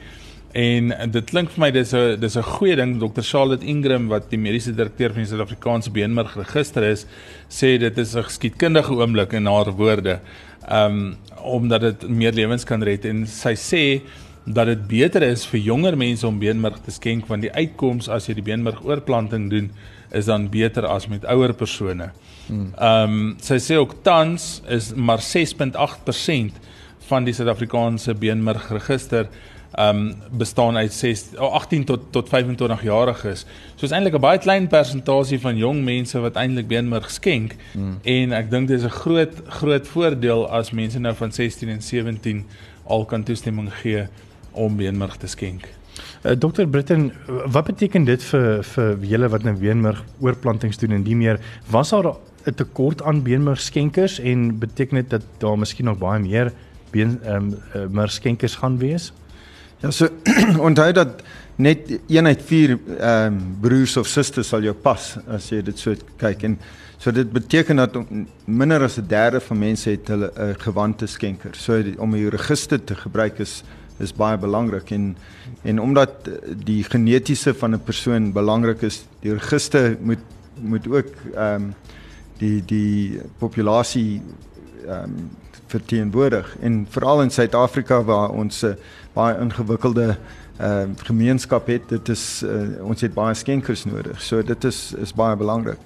En 0.52 0.94
dit 1.12 1.26
klink 1.30 1.52
vir 1.54 1.62
my 1.62 1.72
dis 1.72 1.94
'n 1.94 2.20
dis 2.20 2.38
'n 2.38 2.44
goeie 2.44 2.76
ding 2.76 3.00
Dr. 3.00 3.22
Charlotte 3.22 3.66
Ingram 3.66 4.08
wat 4.08 4.30
die 4.30 4.38
mediese 4.38 4.74
direkteur 4.74 5.14
van 5.14 5.24
die 5.24 5.30
Suid-Afrikaanse 5.30 5.92
Beenmerg 5.92 6.36
Register 6.36 6.84
is, 6.84 7.06
sê 7.50 7.78
dit 7.78 7.98
is 7.98 8.16
'n 8.16 8.24
geskiedkundige 8.24 8.94
oomblik 8.94 9.34
in 9.34 9.46
haar 9.46 9.72
woorde. 9.72 10.20
Um 10.72 11.18
omdat 11.42 11.82
dit 11.82 12.10
meer 12.10 12.34
lewens 12.34 12.64
kan 12.64 12.84
red 12.84 13.06
en 13.06 13.26
sy 13.28 13.54
sê 13.56 14.02
dat 14.46 14.66
dit 14.66 14.88
beter 14.88 15.24
is 15.24 15.46
vir 15.46 15.60
jonger 15.60 15.98
mense 15.98 16.28
om 16.28 16.40
beenmerg 16.40 16.80
te 16.84 16.92
skenk 16.92 17.28
want 17.28 17.42
die 17.42 17.54
uitkoms 17.54 18.10
as 18.10 18.28
jy 18.28 18.34
die 18.34 18.44
beenmerg 18.44 18.84
oorplanting 18.84 19.50
doen 19.50 19.72
is 20.12 20.26
dan 20.26 20.50
beter 20.50 20.86
as 20.86 21.08
met 21.08 21.26
ouer 21.26 21.54
persone. 21.54 22.12
Ehm 22.50 23.14
um, 23.14 23.36
sy 23.42 23.60
sê 23.62 23.78
ook 23.78 24.00
tans 24.02 24.62
is 24.68 24.94
maar 24.96 25.22
6.8% 25.22 26.58
van 27.10 27.24
die 27.24 27.34
Suid-Afrikaanse 27.34 28.14
beenmergregister 28.14 29.30
ehm 29.72 29.98
um, 29.98 30.16
bestaan 30.32 30.78
uit 30.78 30.94
6 30.94 31.36
18 31.38 31.84
tot 31.86 32.12
tot 32.12 32.30
25 32.30 32.84
jariges. 32.84 33.46
So 33.76 33.86
is 33.86 33.92
eintlik 33.92 34.16
'n 34.18 34.22
baie 34.22 34.40
klein 34.40 34.68
persentasie 34.68 35.40
van 35.40 35.58
jong 35.58 35.84
mense 35.84 36.20
wat 36.20 36.36
eintlik 36.36 36.68
beenmerg 36.68 37.12
skenk 37.12 37.56
mm. 37.74 38.00
en 38.04 38.34
ek 38.34 38.50
dink 38.50 38.68
dis 38.68 38.84
'n 38.84 38.90
groot 38.90 39.42
groot 39.48 39.88
voordeel 39.88 40.50
as 40.50 40.72
mense 40.72 41.00
nou 41.00 41.14
van 41.16 41.32
16 41.32 41.70
en 41.70 41.82
17 41.82 42.46
al 42.88 43.06
kan 43.06 43.24
toestemming 43.24 43.74
gee 43.74 44.08
om 44.52 44.78
beenmerg 44.78 45.16
te 45.18 45.28
skenk. 45.28 45.70
Uh, 46.26 46.32
Dr 46.32 46.66
Britten, 46.68 47.14
wat 47.48 47.70
beteken 47.70 48.04
dit 48.04 48.24
vir 48.32 48.64
vir 48.74 49.06
julle 49.08 49.28
wat 49.32 49.46
nou 49.48 49.54
beenmerg 49.56 50.02
oorplantings 50.20 50.80
doen 50.82 50.98
en 50.98 51.06
die 51.06 51.16
meer 51.16 51.40
was 51.72 51.94
daar 51.96 52.18
'n 52.46 52.56
tekort 52.56 53.02
aan 53.02 53.24
beenmergskenkers 53.24 54.20
en 54.20 54.60
beteken 54.60 54.96
dit 54.96 55.10
dat 55.10 55.24
daar 55.38 55.58
miskien 55.58 55.86
nog 55.86 55.98
baie 55.98 56.20
meer 56.20 56.52
been 56.92 57.20
ehm 57.24 57.54
um, 57.74 58.00
uh, 58.00 58.08
skenkers 58.08 58.56
gaan 58.56 58.78
wees? 58.78 59.14
Ja, 59.80 59.92
so 59.92 60.08
onthou 60.68 60.92
dat 60.92 61.24
net 61.56 62.00
een 62.08 62.26
uit 62.26 62.42
vier 62.42 62.78
ehm 63.00 63.34
um, 63.34 63.58
broers 63.62 63.98
of 63.98 64.08
susters 64.08 64.48
sal 64.48 64.62
jou 64.62 64.74
pas 64.74 65.18
as 65.28 65.50
jy 65.50 65.62
dit 65.62 65.80
so 65.80 65.96
kyk 66.18 66.44
en 66.44 66.60
so 66.98 67.12
dit 67.12 67.32
beteken 67.32 67.76
dat 67.76 67.96
minder 68.46 68.84
as 68.84 68.98
'n 68.98 69.08
derde 69.08 69.40
van 69.40 69.60
mense 69.60 69.90
het 69.90 70.08
hulle 70.08 70.32
'n 70.36 70.50
uh, 70.50 70.56
gewante 70.58 71.08
skenker. 71.08 71.56
So 71.56 71.84
die, 71.84 72.00
om 72.00 72.16
'n 72.16 72.30
register 72.30 72.84
te 72.84 72.96
gebruik 72.96 73.40
is 73.40 73.64
is 74.00 74.14
baie 74.16 74.38
belangrik 74.38 74.92
en 74.92 75.16
en 75.64 75.80
omdat 75.80 76.30
die 76.66 76.84
genetiese 76.84 77.54
van 77.54 77.74
'n 77.76 77.84
persoon 77.84 78.32
belangrik 78.32 78.82
is, 78.82 79.06
die 79.20 79.34
register 79.34 79.98
moet 80.02 80.24
moet 80.62 80.88
ook 80.88 81.12
ehm 81.36 81.56
um, 81.56 81.74
die 82.38 82.64
die 82.66 83.22
populasie 83.38 84.22
ehm 84.88 85.04
um, 85.04 85.30
verteenwoordig. 85.70 86.56
En 86.60 86.88
veral 86.90 87.22
in 87.22 87.30
Suid-Afrika 87.30 88.04
waar 88.04 88.30
ons 88.30 88.62
'n 88.62 88.66
uh, 88.66 88.74
baie 89.14 89.40
ingewikkelde 89.40 90.18
ehm 90.58 90.90
uh, 90.90 91.06
gemeenskap 91.06 91.68
het 91.68 91.90
dit 91.90 92.10
is 92.10 92.44
uh, 92.44 92.84
ons 92.84 93.02
het 93.02 93.14
baie 93.14 93.34
skenkers 93.34 93.86
nodig. 93.86 94.22
So 94.22 94.44
dit 94.44 94.64
is 94.64 94.94
is 95.02 95.14
baie 95.14 95.36
belangrik. 95.36 95.80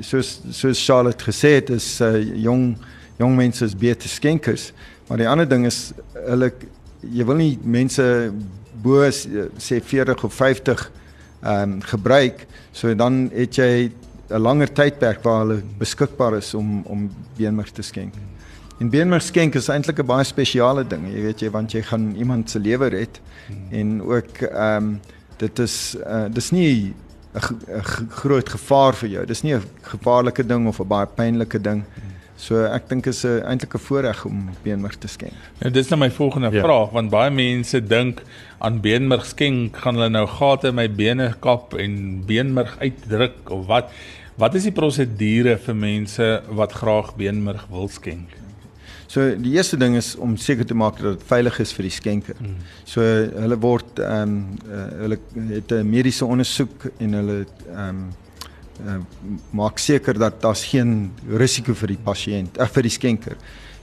Soos 0.00 0.40
soos 0.50 0.84
Charlotte 0.84 1.24
gesê 1.24 1.48
het 1.48 1.70
is 1.70 2.00
uh, 2.00 2.36
jong 2.42 2.76
jong 3.18 3.36
mense 3.36 3.64
is 3.64 3.76
beter 3.76 4.08
skenkers. 4.08 4.72
Maar 5.08 5.18
die 5.18 5.28
ander 5.28 5.48
ding 5.48 5.66
is 5.66 5.92
hulle 6.12 6.52
jy 7.00 7.24
wil 7.24 7.36
nie 7.36 7.58
mense 7.62 8.32
bo 8.82 9.02
sê 9.10 9.80
40 9.80 10.24
of 10.24 10.34
50 10.34 10.90
ehm 11.42 11.72
um, 11.72 11.80
gebruik 11.82 12.46
so 12.72 12.94
dan 12.94 13.28
het 13.34 13.54
jy 13.56 13.90
'n 14.28 14.40
langer 14.40 14.72
tydperk 14.72 15.22
waar 15.22 15.46
hulle 15.46 15.62
beskikbaar 15.78 16.36
is 16.36 16.54
om 16.54 16.82
om 16.86 17.10
beenmerg 17.36 17.70
te 17.70 17.82
skenk. 17.82 18.14
En 18.78 18.90
beenmerg 18.90 19.22
skenk 19.22 19.54
is 19.54 19.68
eintlik 19.68 19.98
'n 19.98 20.06
baie 20.06 20.24
spesiale 20.24 20.84
ding, 20.86 21.06
jy 21.08 21.22
weet 21.22 21.40
jy 21.40 21.50
want 21.50 21.72
jy 21.72 21.82
gaan 21.82 22.14
iemand 22.16 22.50
se 22.50 22.58
lewe 22.58 22.88
red 22.88 23.20
en 23.70 24.02
ook 24.02 24.42
ehm 24.42 24.76
um, 24.76 25.00
dit 25.38 25.58
is 25.58 25.96
uh, 26.06 26.26
dis 26.30 26.50
nie 26.50 26.94
'n 27.34 27.82
groot 28.08 28.48
gevaar 28.48 28.94
vir 28.94 29.08
jou. 29.08 29.26
Dis 29.26 29.42
nie 29.42 29.54
'n 29.54 29.62
gevaarlike 29.82 30.46
ding 30.46 30.66
of 30.66 30.80
'n 30.80 30.88
baie 30.88 31.06
pynlike 31.06 31.60
ding. 31.60 31.84
So 32.38 32.62
ek 32.70 32.86
dink 32.88 33.06
is 33.10 33.24
'n 33.26 33.42
eintlik 33.42 33.74
'n 33.74 33.82
voorreg 33.82 34.24
om 34.24 34.50
beenmerg 34.62 34.96
te 34.98 35.08
skenk. 35.08 35.34
Ja, 35.58 35.70
dis 35.70 35.88
nou 35.88 35.98
my 35.98 36.10
volgende 36.10 36.50
ja. 36.50 36.62
vraag 36.62 36.90
want 36.90 37.10
baie 37.10 37.30
mense 37.30 37.80
dink 37.80 38.22
aan 38.58 38.80
beenmerg 38.80 39.26
skenk 39.26 39.76
gaan 39.76 39.94
hulle 39.94 40.08
nou 40.08 40.26
gate 40.26 40.68
in 40.68 40.74
my 40.74 40.88
bene 40.88 41.34
kap 41.40 41.74
en 41.74 42.22
beenmerg 42.26 42.78
uitdruk 42.78 43.50
of 43.50 43.66
wat. 43.66 43.90
Wat 44.36 44.54
is 44.54 44.62
die 44.62 44.72
prosedure 44.72 45.58
vir 45.58 45.74
mense 45.74 46.42
wat 46.48 46.72
graag 46.72 47.16
beenmerg 47.16 47.66
wil 47.70 47.88
skenk? 47.88 48.30
So 49.08 49.34
die 49.34 49.56
eerste 49.56 49.76
ding 49.76 49.96
is 49.96 50.14
om 50.16 50.36
seker 50.36 50.66
te 50.68 50.74
maak 50.74 51.00
dat 51.00 51.18
dit 51.18 51.26
veilig 51.26 51.58
is 51.64 51.72
vir 51.72 51.82
die 51.88 51.94
skenker. 51.94 52.36
Mm. 52.38 52.56
So 52.84 53.02
hulle 53.02 53.58
word 53.58 53.98
ehm 53.98 54.22
um, 54.22 54.58
uh, 54.68 54.86
hulle 55.02 55.18
het 55.56 55.72
'n 55.72 55.90
mediese 55.90 56.24
ondersoek 56.24 56.90
en 56.98 57.12
hulle 57.12 57.46
ehm 57.74 57.88
um, 57.88 58.08
uh, 58.86 58.98
maak 59.50 59.78
seker 59.78 60.18
dat 60.18 60.40
daar 60.42 60.56
geen 60.56 61.10
risiko 61.28 61.74
vir 61.74 61.88
die 61.88 62.02
pasiënt, 62.04 62.58
of 62.58 62.70
vir 62.72 62.82
die 62.82 62.94
skenker. 62.94 63.36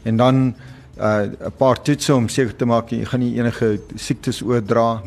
En 0.03 0.17
dan 0.17 0.55
uh 0.95 1.27
'n 1.27 1.51
paar 1.57 1.81
toetse 1.81 2.15
om 2.15 2.29
seker 2.29 2.55
te 2.55 2.65
maak 2.65 2.89
jy 2.89 3.05
gaan 3.05 3.19
nie 3.19 3.35
enige 3.35 3.79
siektes 3.95 4.41
oordra 4.41 5.03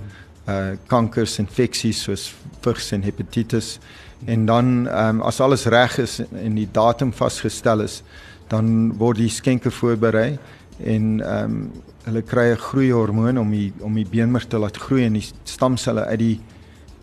uh 0.49 0.77
kankers, 0.87 1.39
infeksies 1.39 2.03
soos 2.03 2.35
vigs 2.61 2.93
en 2.93 3.03
hepatitis 3.03 3.79
en 4.27 4.47
dan 4.47 4.87
um, 4.87 5.21
as 5.23 5.41
alles 5.41 5.67
reg 5.67 5.99
is 5.99 6.21
en 6.33 6.55
die 6.55 6.69
datum 6.73 7.13
vasgestel 7.13 7.81
is 7.81 8.03
dan 8.49 8.93
word 8.99 9.19
die 9.19 9.31
skenker 9.31 9.73
voorberei 9.73 10.39
en 10.85 11.21
ehm 11.21 11.45
um, 11.45 11.71
hulle 12.09 12.23
kry 12.23 12.47
'n 12.53 12.57
groeihormoon 12.57 13.39
om 13.39 13.51
die 13.51 13.73
om 13.85 13.95
die 13.95 14.07
beenmerg 14.09 14.47
te 14.49 14.59
laat 14.59 14.77
groei 14.77 15.05
en 15.05 15.13
die 15.13 15.27
stamselle 15.45 16.05
uit 16.05 16.19
die 16.19 16.41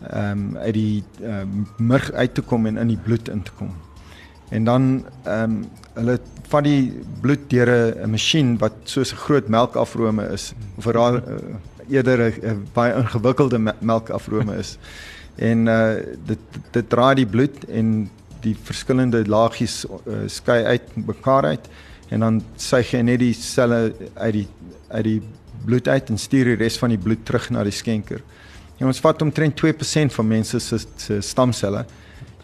ehm 0.02 0.30
um, 0.30 0.56
uit 0.56 0.74
die 0.74 1.04
ehm 1.22 1.40
um, 1.40 1.66
murg 1.76 2.12
uit 2.12 2.34
te 2.34 2.42
kom 2.42 2.66
en 2.66 2.76
in 2.76 2.88
die 2.88 3.02
bloed 3.04 3.28
in 3.28 3.42
te 3.42 3.52
kom. 3.58 3.70
En 4.48 4.64
dan 4.64 5.04
ehm 5.24 5.42
um, 5.42 5.64
hulle 5.94 6.18
van 6.48 6.62
die 6.62 6.92
bloed 7.20 7.50
deur 7.50 7.70
'n 8.04 8.10
masjien 8.10 8.58
wat 8.58 8.72
soos 8.84 9.12
'n 9.12 9.16
groot 9.16 9.48
melkafrome 9.48 10.28
is 10.32 10.52
of 10.76 10.86
raar 10.86 11.14
uh, 11.14 11.56
eerder 11.88 12.34
'n 12.42 12.66
baie 12.72 12.94
ingewikkelde 12.94 13.74
melkafrome 13.80 14.56
is. 14.56 14.78
En 15.34 15.66
uh 15.66 15.94
dit 16.26 16.38
dit 16.70 16.88
draai 16.88 17.14
die 17.14 17.26
bloed 17.26 17.64
en 17.64 18.10
die 18.40 18.56
verskillende 18.62 19.26
laagies 19.26 19.84
uh, 19.84 20.14
skei 20.26 20.64
uit 20.64 20.96
mekaar 21.06 21.44
uit 21.44 21.68
en 22.08 22.20
dan 22.20 22.42
suig 22.56 22.90
jy 22.90 23.00
net 23.00 23.18
die 23.18 23.34
selle 23.34 23.94
uit 24.14 24.32
die 24.32 24.48
uit 24.88 25.04
die 25.04 25.22
bloed 25.64 25.88
uit 25.88 26.10
en 26.10 26.18
stuur 26.18 26.44
die 26.44 26.58
res 26.60 26.78
van 26.78 26.94
die 26.94 27.02
bloed 27.02 27.24
terug 27.26 27.50
na 27.50 27.64
die 27.66 27.74
skenker. 27.74 28.20
En 28.78 28.86
ons 28.86 29.00
vat 29.00 29.22
omtrent 29.22 29.62
2% 29.64 30.14
van 30.18 30.26
mense 30.26 30.60
se 30.60 30.78
se 30.96 31.20
stamselle 31.20 31.84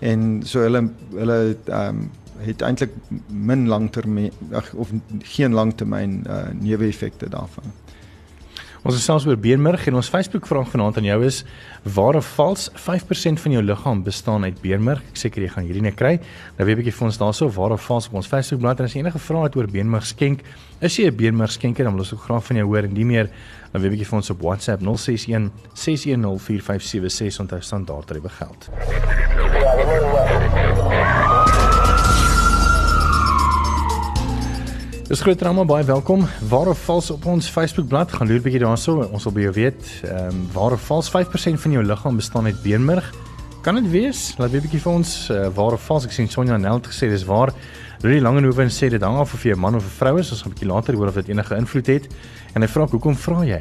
en 0.01 0.43
so 0.45 0.65
hulle 0.65 0.89
hulle 1.15 1.39
ehm 1.67 1.89
um, 1.89 2.11
het 2.43 2.63
eintlik 2.67 2.91
min 3.29 3.69
langtermyn 3.71 4.33
of 4.75 4.91
geen 5.35 5.53
langtermyn 5.55 6.25
uh, 6.27 6.49
neeweffekte 6.59 7.29
daarvan. 7.31 7.69
Ons 8.83 8.97
is 8.99 9.05
selfs 9.07 9.29
oor 9.31 9.37
beenmerg 9.39 9.85
en 9.87 9.95
ons 9.95 10.09
Facebook 10.11 10.43
vraag 10.51 10.67
vanaand 10.73 10.97
aan 10.99 11.05
jou 11.07 11.19
is 11.23 11.37
waar 11.95 12.17
of 12.19 12.27
vals 12.35 12.65
5% 12.83 13.39
van 13.39 13.53
jou 13.55 13.61
liggaam 13.63 14.01
bestaan 14.03 14.43
uit 14.43 14.59
beenmerg. 14.59 15.05
Ek 15.13 15.21
seker 15.21 15.45
jy 15.45 15.51
gaan 15.53 15.69
hierdie 15.69 15.85
net 15.87 15.95
kry. 16.01 16.17
Nou 16.59 16.67
weet 16.67 16.75
'n 16.75 16.81
bietjie 16.81 16.97
vir 16.99 17.07
ons 17.07 17.19
daarso 17.19 17.49
waar 17.49 17.73
of 17.77 17.87
vals 17.87 18.09
op 18.09 18.15
ons 18.15 18.27
Facebook 18.27 18.59
bladsy 18.59 18.83
en 18.83 18.89
jy 18.89 18.99
enige 19.07 19.23
vrae 19.23 19.45
het 19.45 19.57
oor 19.57 19.69
beenmerg 19.71 20.05
skenk, 20.05 20.43
is 20.81 20.99
jy 20.99 21.07
'n 21.07 21.17
beenmerg 21.17 21.53
skenker 21.53 21.85
dan 21.85 21.95
wil 21.95 22.03
ons 22.03 22.13
ook 22.13 22.27
graag 22.27 22.45
van 22.45 22.57
jou 22.57 22.67
hoor 22.67 22.83
en 22.83 22.93
nie 22.93 23.05
meer 23.05 23.31
dan 23.73 23.83
weet 23.83 23.93
'n 23.93 23.95
bietjie 23.95 24.09
vir 24.09 24.17
ons 24.17 24.31
op 24.31 24.41
WhatsApp 24.43 24.83
061 24.83 25.51
610 25.75 26.39
4576 26.39 27.41
onthou 27.41 27.61
standaard 27.61 28.07
tariewe 28.07 28.31
geld. 28.31 28.69
Dis 35.13 35.21
groot 35.21 35.37
drama 35.37 35.67
baie 35.69 35.85
welkom. 35.85 36.23
Waar 36.49 36.71
of 36.73 36.85
vals 36.87 37.11
op 37.13 37.27
ons 37.29 37.49
Facebook 37.53 37.85
bladsy 37.91 38.17
gaan 38.17 38.31
loer 38.31 38.41
bietjie 38.41 38.63
daarso. 38.63 39.03
Ons 39.13 39.27
wil 39.29 39.35
by 39.37 39.43
jou 39.43 39.51
weet, 39.59 39.91
ehm 40.09 40.31
um, 40.31 40.39
waar 40.55 40.73
of 40.73 40.87
vals 40.89 41.11
5% 41.13 41.61
van 41.61 41.75
jou 41.77 41.83
liggaam 41.85 42.17
bestaan 42.17 42.49
uit 42.49 42.63
beenmerg. 42.63 43.11
Kan 43.61 43.77
dit 43.77 43.91
wees? 43.93 44.23
Laat 44.41 44.55
weet 44.55 44.65
bietjie 44.65 44.81
vir 44.81 44.93
ons 44.93 45.13
uh, 45.29 45.51
waar 45.53 45.77
of 45.77 45.85
vals. 45.85 46.07
Ek 46.09 46.17
sien 46.17 46.33
Sonja 46.33 46.57
Nel 46.57 46.81
het 46.81 46.89
gesê 46.89 47.11
dis 47.13 47.27
waar. 47.29 47.53
Rudy 48.01 48.25
Langehoven 48.25 48.73
sê 48.73 48.89
dit 48.89 49.05
hang 49.05 49.21
af 49.21 49.37
of 49.37 49.45
jy 49.45 49.53
'n 49.53 49.61
man 49.61 49.77
of 49.77 49.85
'n 49.85 49.97
vrou 49.99 50.17
is. 50.19 50.33
Ons 50.33 50.43
gaan 50.47 50.57
bietjie 50.57 50.73
later 50.73 50.97
hoor 50.97 51.09
of 51.13 51.21
dit 51.21 51.29
enige 51.29 51.61
invloed 51.61 51.87
het. 51.87 52.09
En 52.55 52.63
hy 52.63 52.69
vra 52.69 52.87
hoekom 52.87 53.15
vra 53.15 53.45
jy? 53.45 53.61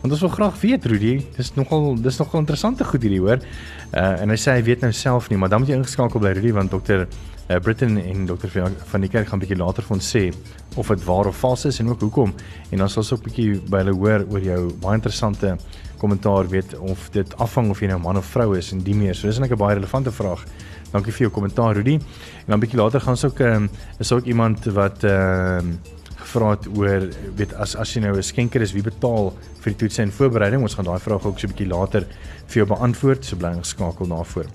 Want 0.00 0.12
ons 0.12 0.20
wil 0.20 0.30
graag 0.30 0.60
weet 0.60 0.86
Rudy. 0.86 1.20
Dis 1.36 1.54
nogal 1.54 2.00
dis 2.00 2.16
nogal 2.16 2.40
interessante 2.40 2.84
goed 2.84 3.02
hierdie 3.02 3.20
hoor. 3.20 3.44
Uh 3.92 4.22
en 4.22 4.30
hy 4.30 4.36
sê 4.36 4.56
hy 4.56 4.62
weet 4.62 4.80
nou 4.80 4.92
self 4.92 5.28
nie, 5.28 5.36
maar 5.36 5.50
dan 5.50 5.60
moet 5.60 5.68
jy 5.68 5.76
ingeskakel 5.76 6.20
bly 6.20 6.32
Rudy 6.32 6.52
want 6.52 6.70
dokter 6.70 7.08
uh, 7.48 7.56
Britain 7.56 7.98
en 7.98 8.26
dokter 8.26 8.50
van 8.90 9.00
die 9.00 9.10
kerk 9.10 9.28
gaan 9.28 9.38
'n 9.38 9.44
bietjie 9.46 9.58
later 9.64 9.82
vir 9.82 9.96
ons 9.96 10.16
sê 10.16 10.32
of 10.76 10.88
dit 10.88 11.04
waar 11.04 11.26
of 11.26 11.36
vals 11.36 11.64
is 11.64 11.78
en 11.80 11.88
ook 11.88 12.00
hoekom. 12.00 12.34
En 12.70 12.78
dan 12.78 12.88
sal 12.88 13.02
ons 13.02 13.12
ook 13.12 13.20
'n 13.20 13.30
bietjie 13.30 13.60
by 13.70 13.78
hulle 13.78 13.94
hoor 13.94 14.26
oor 14.30 14.40
jou 14.40 14.72
baie 14.80 14.94
interessante 14.94 15.56
kommentaar 15.98 16.48
weet 16.48 16.78
of 16.78 17.10
dit 17.10 17.36
afhang 17.38 17.70
of 17.70 17.80
jy 17.80 17.86
nou 17.86 17.98
man 17.98 18.16
of 18.16 18.26
vrou 18.26 18.56
is 18.56 18.72
en 18.72 18.78
die 18.78 18.94
meer. 18.94 19.14
So 19.14 19.26
dis 19.26 19.38
net 19.38 19.50
'n 19.50 19.56
baie 19.56 19.74
relevante 19.74 20.12
vraag. 20.12 20.44
Dankie 20.92 21.12
vir 21.12 21.20
jou 21.28 21.30
kommentaar 21.30 21.74
Rudy. 21.74 21.94
En 21.94 22.46
dan 22.46 22.60
bietjie 22.60 22.78
later 22.78 23.00
gaan 23.00 23.12
ons 23.12 23.24
ook 23.24 23.38
um, 23.38 23.70
is 23.98 24.12
ook 24.12 24.24
iemand 24.24 24.64
wat 24.64 25.04
ehm 25.04 25.68
uh, 25.68 25.74
gevra 26.18 26.50
het 26.50 26.66
oor 26.76 27.08
weet 27.36 27.54
as 27.54 27.76
as 27.76 27.94
jy 27.94 28.00
nou 28.00 28.16
'n 28.16 28.22
skenker 28.22 28.60
is, 28.60 28.72
wie 28.72 28.82
betaal 28.82 29.32
vir 29.60 29.72
die 29.72 29.76
toetse 29.76 30.02
en 30.02 30.12
voorbereiding? 30.12 30.62
Ons 30.62 30.74
gaan 30.74 30.84
daai 30.84 31.00
vraag 31.00 31.24
ook 31.24 31.38
so 31.38 31.46
'n 31.46 31.50
bietjie 31.50 31.68
later 31.68 32.06
vir 32.46 32.64
jou 32.64 32.66
beantwoord. 32.66 33.24
So 33.24 33.36
bly 33.36 33.54
geskakel 33.54 34.06
daarvoor. 34.08 34.46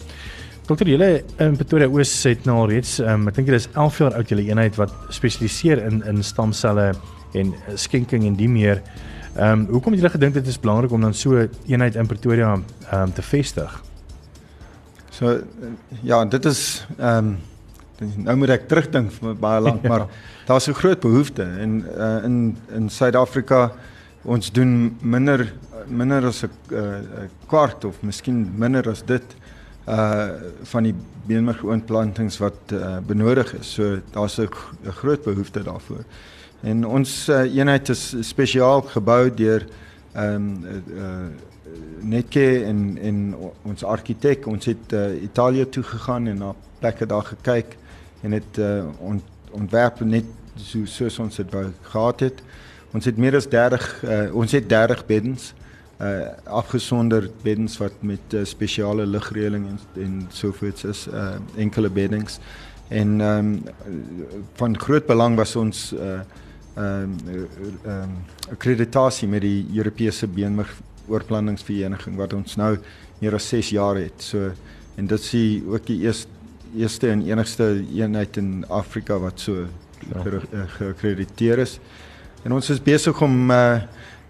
Dokter 0.64 0.88
julle 0.88 1.08
in 1.44 1.58
Pretoria 1.60 1.90
Oos 1.92 2.12
het 2.24 2.46
nou 2.48 2.62
al 2.62 2.70
reeds 2.72 2.94
um, 3.04 3.26
ek 3.28 3.36
dink 3.36 3.50
dit 3.50 3.58
is 3.58 3.66
11 3.74 3.98
jaar 4.00 4.14
oud 4.16 4.30
julle 4.32 4.46
eenheid 4.48 4.78
wat 4.80 4.94
spesialiseer 5.12 5.82
in 5.84 5.98
in 6.08 6.22
stamselle 6.24 6.94
en 7.36 7.50
eh, 7.52 7.74
skenking 7.76 8.24
en 8.30 8.38
die 8.40 8.48
meer. 8.48 8.80
Ehm 9.34 9.66
um, 9.66 9.66
hoekom 9.74 9.92
het 9.92 10.00
julle 10.00 10.14
gedink 10.14 10.38
dit 10.38 10.48
is 10.48 10.60
belangrik 10.64 10.96
om 10.96 11.04
dan 11.04 11.18
so 11.20 11.42
eenheid 11.68 12.00
in 12.00 12.08
Pretoria 12.08 12.54
ehm 12.54 13.02
um, 13.02 13.12
te 13.12 13.26
vestig? 13.28 13.76
So 15.12 15.36
ja, 16.00 16.24
dit 16.26 16.48
is 16.48 16.64
ehm 16.96 17.34
um, 17.34 18.16
nou 18.24 18.38
moet 18.40 18.56
ek 18.56 18.70
terugdink 18.72 19.12
vir 19.20 19.36
baie 19.36 19.60
lank, 19.68 19.84
ja. 19.84 19.90
maar 19.92 20.08
daar's 20.48 20.70
'n 20.72 20.80
groot 20.80 21.00
behoefte 21.04 21.44
en 21.44 21.84
uh, 21.92 22.24
in 22.24 22.58
in 22.72 22.90
Suid-Afrika 22.90 23.72
ons 24.24 24.52
doen 24.52 24.96
minder 25.02 25.54
minder 25.88 26.26
as 26.32 26.44
'n 26.44 26.50
uh, 26.72 27.28
kwart 27.48 27.84
of 27.84 28.00
miskien 28.02 28.54
minder 28.56 28.90
as 28.90 29.04
dit 29.04 29.36
uh 29.88 30.28
van 30.64 30.84
die 30.84 30.96
beenmergoonplantings 31.28 32.38
wat 32.38 32.72
uh, 32.74 32.98
benodig 33.06 33.54
is. 33.60 33.74
So 33.74 34.00
daar's 34.12 34.38
'n 34.38 34.50
groot 34.92 35.24
behoefte 35.24 35.64
daarvoor. 35.64 36.04
En 36.62 36.86
ons 36.86 37.30
uh, 37.30 37.56
eenheid 37.56 37.90
is 37.90 38.16
spesiaal 38.20 38.82
gebou 38.82 39.34
deur 39.34 39.66
ehm 40.14 40.36
um, 40.36 40.66
uh, 40.96 41.04
Netke 42.00 42.64
en 42.64 42.98
en 43.02 43.36
ons 43.62 43.84
argitek. 43.84 44.48
Ons 44.48 44.66
het 44.66 44.94
uh, 44.94 45.22
Italië 45.24 45.70
toe 45.70 45.84
gegaan 45.84 46.28
en 46.28 46.38
na 46.38 46.56
plekke 46.80 47.06
daar 47.06 47.24
gekyk 47.24 47.78
en 48.22 48.32
het 48.32 48.58
uh, 48.60 48.84
ont, 49.00 49.24
ontwerp 49.52 50.00
net 50.00 50.26
so 50.56 50.86
soos 50.86 51.20
ons 51.20 51.36
dit 51.36 51.52
wou 51.52 51.66
gehad 51.82 52.20
het. 52.20 52.44
Ons 52.94 53.06
het 53.06 53.18
meer 53.18 53.36
as 53.36 53.48
30 53.50 54.04
uh, 54.04 54.36
ons 54.36 54.52
het 54.52 54.70
30 54.70 55.06
beddens 55.06 55.54
uh 56.04 56.28
afgesonder 56.60 57.30
beddens 57.44 57.78
wat 57.78 58.02
met 58.02 58.34
uh, 58.34 58.44
spesiale 58.44 59.06
ligreëling 59.06 59.68
en, 59.72 59.80
en 60.04 60.22
sovoorts 60.30 60.84
is 60.84 61.08
uh 61.08 61.36
enkele 61.56 61.90
beddings 61.90 62.40
en 62.90 63.22
ehm 63.22 63.54
um, 63.54 63.64
van 64.60 64.80
groot 64.80 65.06
belang 65.06 65.38
was 65.38 65.56
ons 65.56 65.94
uh 65.94 66.20
ehm 66.76 67.16
um, 67.30 67.48
um, 67.86 68.14
akkreditasie 68.52 69.28
met 69.28 69.42
die 69.42 69.66
Europese 69.78 70.28
beenmerg 70.28 70.72
oorplanningsvereniging 71.08 72.16
wat 72.18 72.34
ons 72.34 72.56
nou 72.56 72.78
meer 73.20 73.36
as 73.36 73.48
6 73.52 73.70
jaar 73.76 74.00
het. 74.00 74.24
So 74.24 74.52
en 74.96 75.08
dit 75.08 75.26
sê 75.26 75.44
ook 75.68 75.86
die 75.86 76.00
eerste 76.06 76.30
eerste 76.74 77.10
en 77.10 77.22
enigste 77.28 77.86
eenheid 77.94 78.38
in 78.38 78.66
Afrika 78.70 79.20
wat 79.22 79.40
so 79.40 79.68
ja. 80.10 80.40
geakkrediteer 80.78 81.60
is. 81.62 81.80
En 82.44 82.52
ons 82.58 82.70
is 82.70 82.82
besig 82.82 83.22
om 83.22 83.52
uh 83.52 83.82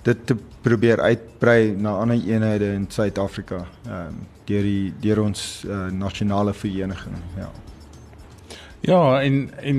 dit 0.04 0.26
te 0.28 0.36
probeer 0.62 1.02
uitbrei 1.02 1.76
na 1.76 1.98
ander 2.00 2.20
eenhede 2.20 2.74
in 2.74 2.88
Suid-Afrika 2.90 3.66
ehm 3.88 4.08
um, 4.08 4.22
deur 4.44 4.66
die 4.68 4.94
deur 5.00 5.22
ons 5.24 5.64
uh, 5.64 5.88
nasionale 5.88 6.54
vereniging 6.54 7.16
ja 7.38 7.52
Ja 8.84 9.22
en 9.24 9.52
en 9.64 9.78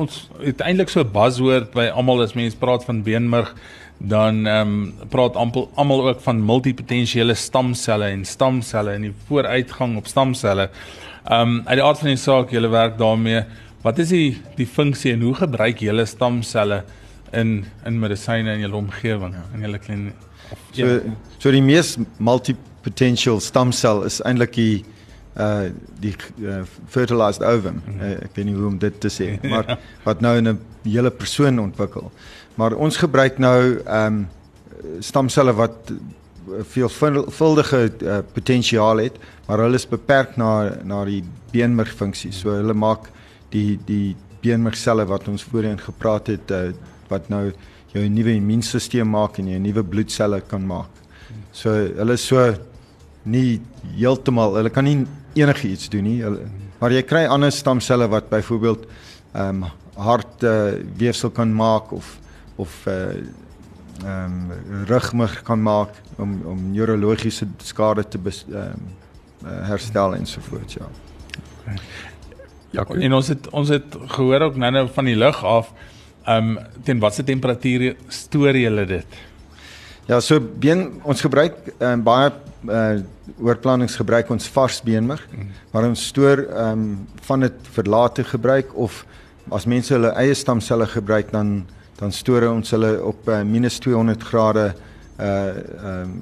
ons 0.00 0.30
het 0.40 0.62
eintlik 0.64 0.88
so 0.88 1.02
'n 1.04 1.12
buzzword 1.12 1.74
by 1.74 1.90
almal 1.92 2.22
as 2.22 2.32
mense 2.32 2.56
praat 2.56 2.84
van 2.84 3.02
beenmerg 3.02 3.54
dan 3.98 4.46
ehm 4.46 4.68
um, 4.68 4.94
praat 5.08 5.36
almal 5.36 5.70
almal 5.74 6.08
ook 6.08 6.20
van 6.20 6.44
multipotensiële 6.44 7.34
stamselle 7.34 8.04
en 8.04 8.24
stamselle 8.24 8.90
en 8.90 9.02
die 9.02 9.14
vooruitgang 9.26 9.96
op 9.96 10.06
stamselle. 10.06 10.70
Ehm 11.24 11.40
um, 11.40 11.62
uit 11.66 11.76
die 11.76 11.84
aard 11.84 11.98
van 11.98 12.08
die 12.08 12.16
saak 12.16 12.50
julle 12.50 12.68
werk 12.68 12.98
daarmee. 12.98 13.44
Wat 13.82 13.98
is 13.98 14.08
die 14.08 14.40
die 14.56 14.66
funksie 14.66 15.12
en 15.12 15.20
hoe 15.20 15.34
gebruik 15.34 15.78
julle 15.78 16.06
stamselle 16.06 16.82
in 17.32 17.64
in 17.86 17.98
medisyne 18.00 18.54
in 18.54 18.60
julle 18.60 18.76
omgewing 18.76 19.34
ja. 19.34 19.44
in 19.54 19.60
julle 19.66 19.78
klein 19.78 20.12
so 20.72 20.86
ja. 20.86 21.00
so 21.38 21.50
die 21.50 21.62
mees 21.62 21.96
multipotential 22.18 23.40
stem 23.40 23.72
cell 23.72 24.04
is 24.06 24.20
eintlik 24.24 24.52
die 24.52 24.84
uh 25.36 25.68
die 26.00 26.14
uh, 26.40 26.62
fertilized 26.88 27.42
ovum 27.44 27.74
mm 27.74 27.82
-hmm. 27.86 28.00
uh, 28.00 28.24
ek 28.24 28.30
weet 28.34 28.46
nie 28.46 28.54
hoe 28.54 28.66
om 28.66 28.78
dit 28.78 29.00
te 29.00 29.08
sê 29.08 29.36
maar 29.50 29.68
ja. 29.68 29.78
wat 30.04 30.20
nou 30.20 30.36
in 30.36 30.48
'n 30.48 30.60
hele 30.82 31.10
persoon 31.10 31.58
ontwikkel 31.58 32.12
maar 32.54 32.72
ons 32.72 32.96
gebruik 32.96 33.38
nou 33.38 33.80
ehm 33.84 34.06
um, 34.06 34.28
stamselle 35.00 35.52
wat 35.52 35.92
veelvuldige 36.62 37.92
uh, 38.02 38.18
potensiaal 38.32 38.96
het 38.96 39.18
maar 39.46 39.58
hulle 39.58 39.74
is 39.74 39.88
beperk 39.88 40.36
na 40.36 40.76
na 40.84 41.04
die 41.04 41.24
beenmergfunksie 41.52 42.32
so 42.32 42.50
hulle 42.50 42.74
maak 42.74 43.10
die 43.50 43.78
die 43.86 44.16
beenmergselle 44.40 45.06
wat 45.06 45.28
ons 45.28 45.44
voorheen 45.44 45.78
gepraat 45.78 46.26
het 46.26 46.50
uh, 46.50 46.70
wat 47.10 47.30
nou 47.32 47.50
jou 47.94 48.04
nuwe 48.12 48.36
immuunstelsel 48.36 49.06
maak 49.08 49.38
en 49.40 49.48
jou 49.52 49.60
nuwe 49.62 49.84
bloedselle 49.84 50.40
kan 50.50 50.64
maak. 50.66 50.90
So 51.52 51.72
hulle 51.72 52.16
is 52.18 52.26
so 52.26 52.42
nie 53.24 53.60
heeltemal 53.96 54.58
hulle 54.58 54.70
kan 54.70 54.86
nie 54.86 55.06
enigiets 55.38 55.90
doen 55.92 56.06
nie. 56.06 56.20
Hulle, 56.24 56.46
maar 56.80 56.92
jy 56.92 57.02
kry 57.06 57.24
ander 57.30 57.52
stamselle 57.54 58.08
wat 58.12 58.30
byvoorbeeld 58.32 58.86
ehm 59.34 59.64
um, 59.64 59.66
hart 59.96 60.42
uh, 60.44 60.76
weefsel 61.00 61.30
kan 61.32 61.52
maak 61.56 61.92
of 61.92 62.18
of 62.60 62.86
uh 62.86 63.14
ehm 64.04 64.50
um, 64.52 64.84
rugmig 64.90 65.42
kan 65.42 65.62
maak 65.62 65.94
om 66.20 66.42
om 66.44 66.70
neurologiese 66.72 67.46
skade 67.64 68.04
te 68.08 68.18
ehm 68.18 68.58
um, 68.58 69.62
herstel 69.64 70.14
ensovoorts 70.14 70.74
ja. 70.74 70.88
Ja, 72.70 72.84
en 72.84 73.12
ons 73.12 73.28
het 73.28 73.48
ons 73.50 73.68
het 73.68 73.96
gehoor 74.16 74.40
ook 74.40 74.56
nou-nou 74.56 74.88
van 74.92 75.04
die 75.04 75.16
lug 75.16 75.44
af. 75.44 75.72
Ehm 76.26 76.56
um, 76.56 76.58
teen 76.82 76.98
watter 76.98 77.24
temperatuur 77.24 77.94
stoor 78.08 78.56
julle 78.58 78.86
dit? 78.86 79.18
Ja, 80.06 80.20
so 80.20 80.40
been 80.40 81.00
ons 81.02 81.22
gebruik 81.22 81.54
um, 81.78 82.02
baie 82.06 82.32
uh 82.66 82.96
oorplannings 83.42 83.96
gebruik 83.98 84.28
ons 84.30 84.46
vars 84.54 84.76
beenmig, 84.86 85.20
mm. 85.32 85.48
maar 85.72 85.88
ons 85.88 86.06
stoor 86.10 86.44
ehm 86.46 86.72
um, 86.72 87.06
van 87.26 87.46
dit 87.46 87.70
verlate 87.74 88.24
gebruik 88.24 88.74
of 88.74 89.04
as 89.54 89.66
mense 89.66 89.94
hulle 89.94 90.12
eie 90.18 90.34
stamselle 90.34 90.86
gebruik 90.90 91.32
dan 91.34 91.64
dan 91.98 92.12
stoor 92.12 92.48
ons 92.50 92.70
hulle 92.70 92.92
op 93.02 93.28
uh, 93.28 93.40
-200 93.42 94.28
grade 94.30 94.74
uh 95.18 95.26
ehm 95.26 96.02
um, 96.02 96.20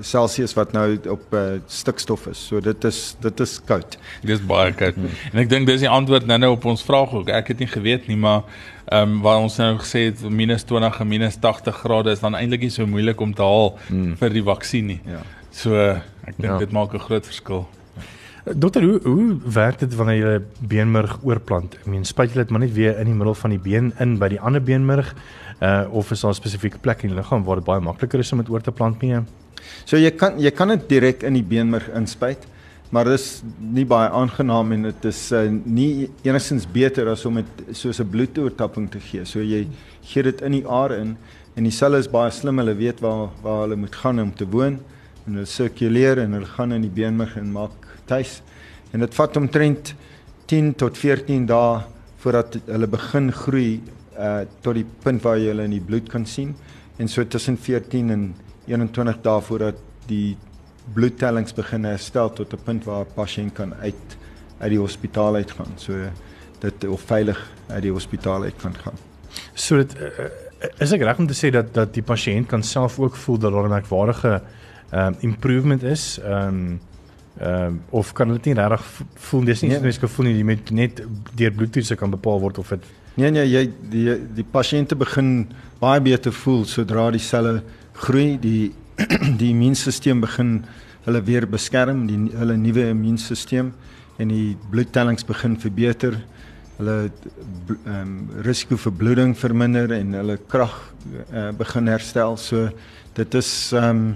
Celsius 0.00 0.54
wat 0.54 0.72
nou 0.72 0.94
op 1.12 1.34
uh, 1.34 1.58
stikstof 1.66 2.26
is. 2.30 2.40
So 2.46 2.60
dit 2.60 2.84
is 2.84 3.16
dit 3.20 3.40
is 3.40 3.56
koud. 3.64 3.98
Dit 4.22 4.30
is 4.38 4.42
baie 4.46 4.72
koud. 4.72 4.94
Hmm. 4.94 5.16
En 5.32 5.42
ek 5.42 5.50
dink 5.50 5.68
dis 5.68 5.82
die 5.84 5.90
antwoord 5.90 6.26
nou-nou 6.30 6.52
op 6.54 6.64
ons 6.72 6.84
vraag 6.86 7.12
ook. 7.18 7.28
Ek 7.28 7.52
het 7.52 7.58
nie 7.60 7.68
geweet 7.68 8.06
nie, 8.08 8.16
maar 8.16 8.46
ehm 8.90 9.02
um, 9.02 9.20
waar 9.22 9.38
ons 9.38 9.56
nou 9.56 9.76
gesê 9.78 9.98
het 10.10 10.18
-20 10.18 11.00
en 11.00 11.30
-80 11.30 11.74
grade 11.82 12.10
is 12.10 12.20
dan 12.20 12.34
eintlik 12.34 12.60
nie 12.60 12.70
so 12.70 12.86
moeilik 12.86 13.20
om 13.20 13.34
te 13.34 13.42
haal 13.42 13.78
hmm. 13.88 14.16
vir 14.16 14.30
die 14.30 14.42
vaksin 14.42 14.86
nie. 14.86 15.00
Ja. 15.06 15.20
So 15.50 15.74
ek 16.26 16.34
dink 16.36 16.52
ja. 16.52 16.58
dit 16.58 16.72
maak 16.72 16.94
'n 16.94 16.98
groot 16.98 17.26
verskil. 17.26 17.68
Dokter, 18.44 18.82
hoe 18.82 19.00
hoe 19.02 19.36
werk 19.44 19.78
dit 19.78 19.94
wanneer 19.94 20.16
jy 20.16 20.40
beenmerg 20.68 21.18
oorplant? 21.22 21.74
Ek 21.74 21.86
meen, 21.86 22.04
spuit 22.04 22.32
jy 22.32 22.40
dit 22.40 22.50
maar 22.50 22.60
net 22.60 22.72
weer 22.72 22.98
in 22.98 23.10
die 23.10 23.14
middel 23.14 23.34
van 23.34 23.50
die 23.50 23.60
been 23.60 23.92
in 24.00 24.18
by 24.18 24.28
die 24.28 24.40
ander 24.40 24.62
beenmerg, 24.62 25.14
uh 25.60 25.84
of 25.92 26.10
is 26.10 26.20
daar 26.20 26.30
'n 26.30 26.34
spesifieke 26.34 26.78
plek 26.78 27.02
in 27.02 27.12
die 27.12 27.16
liggaam 27.16 27.44
waar 27.44 27.56
dit 27.56 27.64
baie 27.64 27.80
makliker 27.80 28.18
is 28.18 28.32
om 28.32 28.38
dit 28.38 28.48
oor 28.48 28.60
te 28.60 28.72
plant 28.72 29.02
mee? 29.02 29.20
So 29.84 29.96
jy 29.96 30.10
kan 30.10 30.40
jy 30.40 30.50
kan 30.50 30.68
dit 30.68 30.88
direk 30.88 31.22
in 31.22 31.32
die 31.34 31.42
beenmerg 31.42 31.88
inspuit, 31.94 32.46
maar 32.90 33.06
dit 33.06 33.14
is 33.20 33.42
nie 33.58 33.86
baie 33.86 34.08
aangenaam 34.10 34.72
en 34.74 34.88
dit 34.88 35.04
is 35.10 35.20
uh, 35.32 35.44
nie 35.48 36.08
enigstens 36.26 36.66
beter 36.66 37.08
as 37.12 37.22
om 37.28 37.38
dit 37.38 37.76
soos 37.78 38.00
'n 38.00 38.10
bloedoortapping 38.10 38.90
te 38.90 39.00
gee. 39.00 39.24
So 39.24 39.40
jy 39.40 39.68
gee 40.02 40.22
dit 40.22 40.42
in 40.42 40.52
die 40.52 40.66
are 40.66 40.96
in 40.98 41.16
en 41.56 41.64
die 41.64 41.74
selle 41.74 41.98
is 41.98 42.08
baie 42.08 42.30
slim, 42.30 42.58
hulle 42.58 42.74
weet 42.74 43.00
waar 43.00 43.30
waar 43.42 43.62
hulle 43.62 43.76
moet 43.76 43.94
gaan 43.94 44.20
om 44.20 44.34
te 44.34 44.46
woon 44.46 44.80
en 45.26 45.34
hulle 45.34 45.46
sirkuleer 45.46 46.18
en 46.18 46.32
hulle 46.32 46.50
gaan 46.56 46.72
in 46.72 46.82
die 46.82 46.90
beenmerg 46.90 47.36
en 47.36 47.52
maak 47.52 47.86
tuis. 48.06 48.42
En 48.92 49.00
dit 49.00 49.14
vat 49.14 49.36
omtrent 49.36 49.94
10 50.46 50.74
tot 50.74 50.98
14 50.98 51.46
dae 51.46 51.80
voordat 52.18 52.58
hulle 52.66 52.86
begin 52.86 53.32
groei 53.32 53.80
uh 54.18 54.42
tot 54.62 54.74
die 54.74 54.86
punt 55.04 55.22
waar 55.22 55.38
jy 55.38 55.52
hulle 55.52 55.64
in 55.64 55.78
die 55.78 55.86
bloed 55.86 56.08
kan 56.10 56.26
sien 56.26 56.54
en 56.98 57.08
so 57.08 57.24
tussen 57.24 57.56
14 57.56 58.10
en 58.10 58.34
21 58.66 59.22
dae 59.22 59.40
voordat 59.40 59.78
die 60.08 60.36
bloedtellings 60.94 61.54
begin 61.54 61.84
herstel 61.84 62.32
tot 62.32 62.52
'n 62.52 62.64
punt 62.64 62.84
waar 62.84 63.04
'n 63.04 63.14
pasiënt 63.14 63.52
kan 63.52 63.74
uit 63.74 64.18
uit 64.58 64.70
die 64.70 64.78
hospitaal 64.78 65.34
uit 65.34 65.50
gaan. 65.50 65.72
So 65.76 65.92
dit 66.58 66.88
of 66.88 67.00
veilig 67.00 67.50
uit 67.66 67.82
die 67.82 67.92
hospitaal 67.92 68.42
uit 68.42 68.56
kan 68.56 68.74
gaan. 68.74 68.98
So 69.54 69.76
dit 69.76 69.94
uh, 69.96 70.28
is 70.78 70.92
ek 70.92 71.02
reg 71.02 71.18
om 71.18 71.26
te 71.26 71.46
sê 71.46 71.50
dat 71.50 71.74
dat 71.74 71.94
die 71.94 72.02
pasiënt 72.02 72.46
kan 72.46 72.62
self 72.62 72.98
ook 72.98 73.16
voel 73.16 73.38
dat 73.38 73.52
daar 73.52 73.64
'n 73.64 73.68
merkwaardige 73.68 74.42
ehm 74.90 75.06
um, 75.06 75.14
improvement 75.20 75.82
is. 75.82 76.18
Ehm 76.18 76.48
um, 76.48 76.80
ehm 77.38 77.64
um, 77.64 77.82
of 77.90 78.12
kan 78.12 78.28
dit 78.28 78.44
nie 78.44 78.54
regtig 78.54 79.02
voel 79.14 79.44
dis 79.44 79.60
nie 79.60 79.70
nee. 79.70 79.80
mens 79.80 79.98
gevoel 79.98 80.26
nie 80.26 80.44
met 80.44 80.70
net 80.70 81.02
deur 81.34 81.52
bloedtoetse 81.52 81.94
kan 81.94 82.10
bepaal 82.10 82.40
word 82.40 82.58
of 82.58 82.68
dit 82.68 82.84
Nee 83.14 83.30
nee 83.30 83.46
jy 83.48 83.62
die 83.90 84.16
die 84.34 84.44
pasiënte 84.44 84.96
begin 84.96 85.48
baie 85.80 86.00
beter 86.00 86.32
voel 86.32 86.64
sodra 86.64 87.10
die 87.10 87.22
selle 87.22 87.62
groei 87.92 88.38
die 88.40 88.72
die 89.40 89.50
immuunstelsel 89.54 90.20
begin 90.20 90.60
hulle 91.06 91.22
weer 91.24 91.46
beskerm 91.48 92.04
die 92.08 92.18
hulle 92.36 92.56
nuwe 92.60 92.90
immuunstelsel 92.92 93.70
en 94.20 94.32
die 94.32 94.56
bloedtellings 94.70 95.24
begin 95.24 95.56
verbeter. 95.60 96.18
Hulle 96.80 96.96
ehm 97.08 97.94
um, 97.94 98.12
risiko 98.44 98.76
vir 98.80 98.92
bloeding 98.96 99.34
verminder 99.36 99.92
en 99.96 100.14
hulle 100.16 100.36
krag 100.48 100.74
uh, 101.32 101.50
begin 101.56 101.88
herstel. 101.92 102.36
So 102.36 102.68
dit 103.16 103.34
is 103.40 103.72
ehm 103.72 103.90
um, 103.90 104.12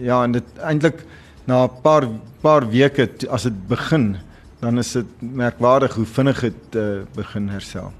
ja 0.00 0.22
en 0.24 0.32
dit 0.32 0.60
eintlik 0.64 1.04
na 1.46 1.64
'n 1.64 1.82
paar 1.82 2.08
paar 2.42 2.68
weke 2.70 3.08
as 3.30 3.42
dit 3.42 3.58
begin 3.68 4.16
dan 4.60 4.78
is 4.78 4.92
dit 4.92 5.06
merkwaardig 5.20 5.94
hoe 5.94 6.06
vinnig 6.06 6.40
dit 6.40 6.76
uh, 6.76 7.02
begin 7.14 7.48
herstel 7.48 7.92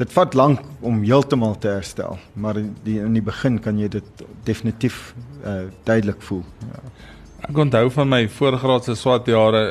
dit 0.00 0.12
vat 0.16 0.34
lank 0.34 0.64
om 0.80 1.02
heeltemal 1.04 1.58
te 1.60 1.68
herstel, 1.68 2.18
maar 2.32 2.58
die 2.84 2.98
in 3.02 3.16
die 3.16 3.24
begin 3.24 3.58
kan 3.60 3.78
jy 3.80 3.90
dit 3.92 4.24
definitief 4.48 5.10
uh, 5.44 5.66
duidelik 5.84 6.22
voel. 6.24 6.44
Ja. 6.70 6.80
Ek 7.48 7.56
onthou 7.56 7.86
van 7.92 8.08
my 8.08 8.20
voorgraadse 8.28 8.94
swart 9.00 9.28
jare 9.30 9.62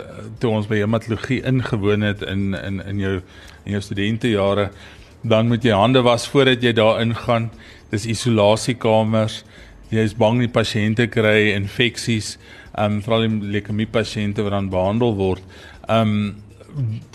toe 0.41 0.51
ons 0.57 0.69
by 0.69 0.81
hematologie 0.81 1.41
ingewoon 1.45 2.05
het 2.05 2.23
in 2.25 2.53
in 2.57 2.81
in 2.81 3.01
jou 3.01 3.15
in 3.65 3.75
jou 3.75 3.81
studentejare, 3.85 4.69
dan 5.21 5.49
moet 5.51 5.65
jy 5.65 5.75
hande 5.77 6.01
was 6.05 6.27
voordat 6.29 6.63
jy 6.63 6.73
daar 6.73 7.01
ingaan. 7.01 7.49
Dis 7.89 8.05
isolasiekamers. 8.09 9.43
Jy 9.89 10.05
is 10.05 10.13
bang 10.17 10.41
die 10.41 10.51
pasiënte 10.53 11.07
kry 11.09 11.55
infeksies, 11.55 12.37
ehm 12.75 12.99
um, 12.99 13.01
veral 13.05 13.25
die 13.25 13.53
leukemie 13.57 13.89
pasiënte 13.89 14.45
wat 14.45 14.53
dan 14.53 14.69
behandel 14.69 15.17
word. 15.17 15.41
Ehm 15.87 16.13
um, 16.13 16.45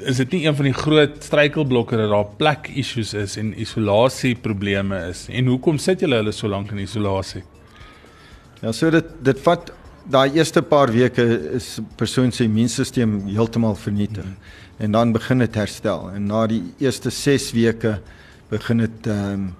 is 0.05 0.17
dit 0.23 0.35
nie 0.37 0.43
een 0.47 0.57
van 0.57 0.69
die 0.69 0.77
groot 0.77 1.23
struikelblokke 1.25 1.97
dat 1.97 2.11
daar 2.11 2.33
plek 2.39 2.69
issues 2.75 3.15
is 3.15 3.37
en 3.41 3.53
isolasie 3.61 4.35
probleme 4.35 4.99
is 5.09 5.27
en 5.29 5.51
hoekom 5.53 5.79
sit 5.79 6.05
julle 6.05 6.21
hulle 6.23 6.33
so 6.33 6.49
lank 6.49 6.73
in 6.75 6.83
isolasie? 6.85 7.43
Ja, 8.63 8.73
so 8.73 8.91
dit 8.91 9.11
dit 9.25 9.41
vat 9.47 9.73
daai 10.11 10.37
eerste 10.37 10.63
paar 10.63 10.93
weke 10.93 11.25
is 11.57 11.79
persoon 11.97 12.33
se 12.33 12.45
immuunstelsel 12.45 13.19
heeltemal 13.33 13.77
vernietig 13.81 14.25
hmm. 14.25 14.85
en 14.85 14.93
dan 14.99 15.13
begin 15.13 15.45
dit 15.45 15.55
herstel 15.55 16.11
en 16.15 16.27
na 16.29 16.47
die 16.51 16.63
eerste 16.79 17.11
6 17.11 17.53
weke 17.57 17.99
begin 18.51 18.85
dit 18.85 19.07
ehm 19.07 19.33
um, 19.33 19.53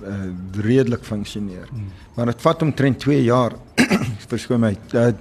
uh, 0.00 0.62
redelik 0.64 1.02
funksioneer. 1.04 1.66
Hmm. 1.68 1.90
Maar 2.16 2.30
dit 2.32 2.40
vat 2.40 2.62
omtrent 2.62 2.98
2 2.98 3.22
jaar 3.22 3.52
verskoon 4.30 4.60
my. 4.60 4.76
Uh, 4.94 5.12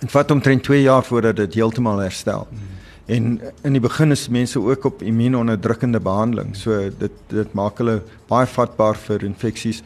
Dit 0.00 0.10
vat 0.10 0.30
omtrent 0.30 0.62
2 0.64 0.82
jaar 0.82 1.04
voordat 1.04 1.36
dit 1.36 1.54
heeltemal 1.54 1.98
herstel. 1.98 2.46
Mm. 2.50 2.58
En 3.10 3.40
in 3.62 3.74
die 3.74 3.82
begin 3.82 4.14
is 4.14 4.28
mense 4.28 4.60
ook 4.60 4.84
op 4.84 5.02
immuunonderdrukkende 5.02 6.00
behandeling. 6.00 6.54
So 6.56 6.90
dit 6.98 7.16
dit 7.28 7.52
maak 7.58 7.80
hulle 7.82 8.00
baie 8.30 8.46
vatbaar 8.46 8.98
vir 9.08 9.24
infeksies 9.26 9.82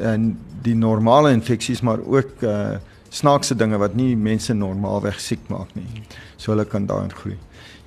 en 0.00 0.32
die 0.64 0.74
normale 0.74 1.30
infeksies 1.36 1.84
maar 1.86 2.02
ook 2.02 2.42
uh 2.42 2.74
snaakse 3.14 3.54
dinge 3.54 3.78
wat 3.78 3.92
nie 3.94 4.16
mense 4.18 4.54
normaalweg 4.58 5.20
siek 5.22 5.42
maak 5.46 5.70
nie. 5.78 6.02
So 6.34 6.50
hulle 6.50 6.64
kan 6.66 6.88
daarin 6.90 7.12
groei. 7.14 7.36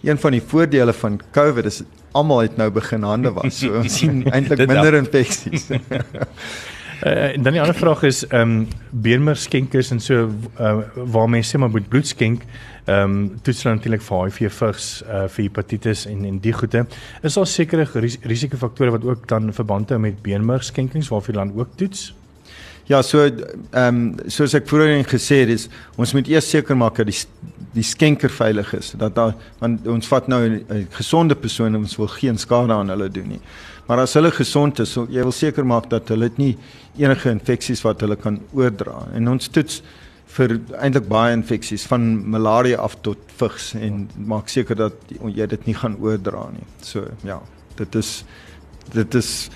Een 0.07 0.19
van 0.23 0.31
die 0.31 0.39
voordele 0.39 0.93
van 0.95 1.17
COVID 1.35 1.67
is 1.67 1.81
almal 2.15 2.45
het 2.45 2.55
nou 2.55 2.69
begin 2.71 3.03
hande 3.03 3.33
was. 3.35 3.59
So 3.59 3.81
ons 3.81 3.97
sien 3.99 4.23
eintlik 4.31 4.63
minder 4.71 4.95
infeksies. 5.01 5.67
Uh, 7.07 7.33
en 7.33 7.43
dan 7.43 7.53
die 7.53 7.61
ander 7.61 7.75
vraag 7.75 8.03
is 8.03 8.25
ehm 8.27 8.41
um, 8.41 8.67
beenmer 8.91 9.35
skenkers 9.35 9.91
en 9.91 9.99
so 9.99 10.27
uh, 10.59 10.77
waar 10.95 11.29
mense 11.29 11.55
sê 11.55 11.59
maar 11.59 11.69
moet 11.69 11.87
bloed 11.87 12.07
skenk. 12.07 12.43
Ehm 12.85 13.01
um, 13.01 13.39
toets 13.41 13.61
dan 13.63 13.75
natuurlik 13.75 14.01
vir 14.01 14.23
HIV 14.23 14.51
vigs 14.57 14.87
uh, 15.07 15.23
vir 15.27 15.43
hepatitis 15.45 16.05
en 16.05 16.25
en 16.25 16.39
die 16.43 16.53
goede. 16.53 16.85
Is 17.21 17.39
daar 17.39 17.47
sekere 17.47 17.87
ris 17.93 18.17
risikofaktore 18.21 18.91
wat 18.91 19.05
ook 19.05 19.27
dan 19.27 19.53
verband 19.53 19.89
hou 19.89 19.99
met 19.99 20.21
beenmer 20.21 20.63
skenkings 20.63 21.07
waarvoor 21.07 21.33
dan 21.33 21.53
ook 21.55 21.75
toets? 21.75 22.13
Ja, 22.87 23.01
so 23.01 23.23
ehm 23.23 23.95
um, 23.95 24.15
soos 24.27 24.53
ek 24.53 24.67
voorheen 24.67 25.05
gesê 25.05 25.41
het, 25.45 25.49
is 25.49 25.69
ons 25.95 26.13
moet 26.13 26.27
eers 26.27 26.49
seker 26.49 26.77
maak 26.77 26.95
dat 26.95 27.07
die 27.07 27.17
die 27.77 27.83
skenker 27.83 28.31
veilig 28.31 28.73
is. 28.73 28.93
Dat 28.97 29.15
daar 29.15 29.33
want 29.59 29.87
ons 29.87 30.07
vat 30.07 30.27
nou 30.27 30.43
'n 30.49 30.87
gesonde 30.91 31.35
persoon 31.35 31.75
en 31.75 31.81
ons 31.83 31.97
wil 31.97 32.07
geen 32.07 32.37
skade 32.37 32.73
aan 32.73 32.89
hulle 32.89 33.09
doen 33.09 33.27
nie. 33.27 33.41
Maar 33.87 34.03
as 34.03 34.13
hulle 34.17 34.31
gesond 34.35 34.79
is, 34.83 34.91
so 34.91 35.07
jy 35.09 35.23
wil 35.23 35.35
seker 35.35 35.65
maak 35.67 35.87
dat 35.89 36.09
hulle 36.11 36.29
nie 36.37 36.57
enige 36.99 37.31
infeksies 37.31 37.83
wat 37.85 38.01
hulle 38.03 38.17
kan 38.19 38.41
oordra. 38.51 39.05
En 39.15 39.31
ons 39.31 39.47
toets 39.47 39.81
vir 40.37 40.57
eintlik 40.75 41.07
baie 41.07 41.35
infeksies 41.35 41.85
van 41.87 42.03
malaria 42.33 42.81
af 42.83 42.97
tot 43.05 43.21
vigs 43.39 43.71
en 43.79 44.05
maak 44.27 44.51
seker 44.51 44.75
dat 44.75 45.13
jy 45.23 45.47
dit 45.53 45.69
nie 45.69 45.77
gaan 45.77 45.95
oordra 46.03 46.49
nie. 46.51 46.67
So 46.83 47.07
ja, 47.27 47.39
dit 47.79 47.95
is 47.95 48.23
dit 48.93 49.15
is 49.15 49.49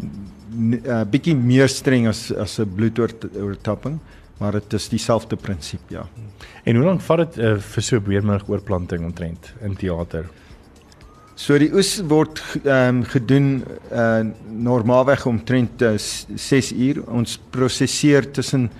'n 0.00 0.80
uh, 0.84 1.04
bietjie 1.04 1.34
meer 1.34 1.68
streng 1.68 2.08
as 2.08 2.32
as 2.32 2.58
'n 2.60 2.74
bloedoortapping, 2.76 3.98
maar 4.38 4.52
dit 4.52 4.72
is 4.74 4.88
dieselfde 4.88 5.36
prinsip, 5.36 5.80
ja. 5.88 6.06
En 6.64 6.76
hoe 6.76 6.84
lank 6.84 7.00
vat 7.00 7.18
dit 7.18 7.38
uh, 7.44 7.58
vir 7.58 7.82
so 7.82 7.96
'n 7.96 8.04
beermurg 8.04 8.48
oorplanting 8.48 9.04
omtrent 9.04 9.54
in 9.62 9.76
teater? 9.76 10.26
So 11.36 11.58
die 11.60 11.68
oes 11.76 11.98
word 12.08 12.38
ehm 12.64 13.02
um, 13.02 13.02
gedoen 13.12 13.48
uh 13.92 14.24
normaalweg 14.56 15.26
omtrent 15.28 15.82
uh, 15.84 15.98
6 16.00 16.70
uur. 16.72 17.02
Ons 17.12 17.36
prosesseer 17.52 18.24
tussen 18.32 18.70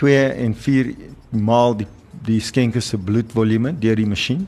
2 0.00 0.16
en 0.42 0.56
4 0.58 0.90
maal 1.30 1.78
die 1.78 1.86
die 2.24 2.40
skenker 2.40 2.82
se 2.82 2.98
bloedvolume 2.98 3.76
deur 3.78 4.00
die 4.00 4.08
masjien. 4.10 4.42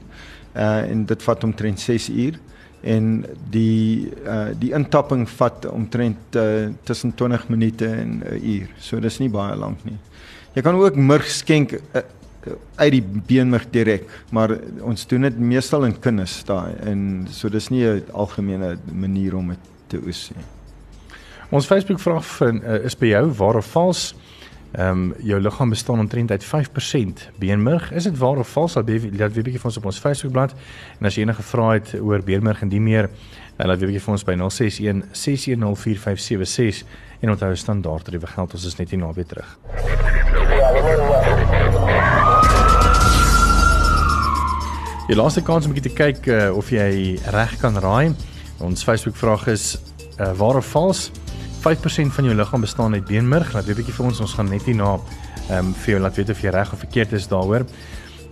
Uh 0.58 0.90
en 0.90 1.06
dit 1.06 1.22
vat 1.22 1.46
omtrent 1.46 1.78
6 1.78 2.08
uur 2.10 2.40
en 2.82 3.24
die 3.54 4.10
uh 4.26 4.50
die 4.58 4.72
intapping 4.74 5.28
vat 5.38 5.70
omtrent 5.70 6.40
uh, 6.42 6.66
tussen 6.82 7.14
20 7.14 7.48
minute 7.54 7.86
en 7.86 8.24
'n 8.26 8.42
uur. 8.42 8.74
So 8.80 8.98
dis 9.00 9.20
nie 9.22 9.30
baie 9.30 9.54
lank 9.54 9.84
nie. 9.84 9.98
Jy 10.54 10.62
kan 10.62 10.74
ook 10.74 10.96
murg 10.96 11.30
skenk 11.30 11.78
uh, 11.78 12.02
uit 12.76 12.92
die 12.92 13.02
beenmerg 13.02 13.66
direk, 13.70 14.10
maar 14.30 14.58
ons 14.80 15.06
doen 15.06 15.26
dit 15.26 15.38
meestal 15.38 15.84
in 15.84 15.98
kinders 16.00 16.44
daai 16.44 16.74
en 16.86 17.26
so 17.30 17.48
dis 17.48 17.70
nie 17.70 17.84
'n 17.84 18.04
algemene 18.12 18.76
manier 18.92 19.36
om 19.36 19.48
dit 19.48 19.58
te 19.88 19.98
oes 20.06 20.30
nie. 20.34 20.44
Ons 21.50 21.66
Facebook 21.66 22.00
vraag 22.00 22.40
uh, 22.40 22.84
is 22.84 22.96
by 22.98 23.06
jou 23.06 23.30
waar 23.38 23.56
of 23.56 23.66
vals? 23.66 24.14
Ehm 24.76 24.90
um, 24.90 25.14
jou 25.22 25.40
liggaam 25.40 25.68
bestaan 25.68 25.98
omtrent 25.98 26.30
uit 26.30 26.44
5% 26.44 27.30
beenmerg. 27.38 27.92
Is 27.92 28.04
dit 28.04 28.18
waar 28.18 28.36
of 28.36 28.48
vals? 28.48 28.74
Laat 28.74 28.84
weet 28.84 29.18
laat 29.18 29.32
weet 29.32 29.44
bietjie 29.44 29.60
vir 29.60 29.70
ons 29.70 29.76
op 29.76 29.84
ons 29.84 29.98
Facebookblad. 29.98 30.54
En 30.98 31.06
as 31.06 31.14
jy 31.14 31.22
enige 31.22 31.42
vrae 31.42 31.78
het 31.78 31.94
oor 32.00 32.22
beenmerg 32.22 32.60
en 32.62 32.68
die 32.68 32.80
meer, 32.80 33.08
uh, 33.08 33.66
laat 33.66 33.78
weet 33.78 33.92
bietjie 33.92 34.04
vir 34.04 34.12
ons 34.12 34.24
by 34.26 34.34
061 34.42 35.04
6104576 35.12 36.84
en 37.20 37.30
onthou 37.30 37.54
standaard 37.56 38.04
tariewe 38.04 38.26
geld. 38.26 38.52
Ons 38.52 38.66
is 38.66 38.76
net 38.76 38.90
hier 38.90 39.00
naby 39.00 39.24
terug. 39.24 39.56
Die 45.06 45.14
laaste 45.14 45.38
kans 45.38 45.66
om 45.66 45.70
'n 45.70 45.74
bietjie 45.78 45.92
te 45.92 45.98
kyk 46.02 46.26
uh, 46.26 46.56
of 46.56 46.70
jy 46.74 47.14
reg 47.30 47.52
kan 47.62 47.78
raai. 47.78 48.10
Ons 48.58 48.82
Facebook 48.82 49.14
vraag 49.14 49.46
is 49.46 49.78
uh, 50.18 50.32
waar 50.34 50.56
of 50.58 50.66
vals? 50.66 51.10
5% 51.62 52.10
van 52.10 52.24
jou 52.24 52.34
liggaam 52.34 52.60
bestaan 52.60 52.92
uit 52.92 53.06
beenmerg. 53.06 53.52
Laat 53.54 53.68
weet 53.70 53.76
bietjie 53.76 53.94
vir 53.94 54.06
ons, 54.06 54.20
ons 54.20 54.34
gaan 54.34 54.50
net 54.50 54.66
hier 54.66 54.74
na 54.74 54.98
ehm 55.46 55.68
um, 55.68 55.74
vir 55.74 55.92
jou 55.94 56.00
laat 56.02 56.16
weet 56.16 56.30
of 56.30 56.40
jy 56.42 56.50
reg 56.50 56.72
of 56.72 56.78
verkeerd 56.82 57.12
is 57.12 57.28
daaroor. 57.30 57.62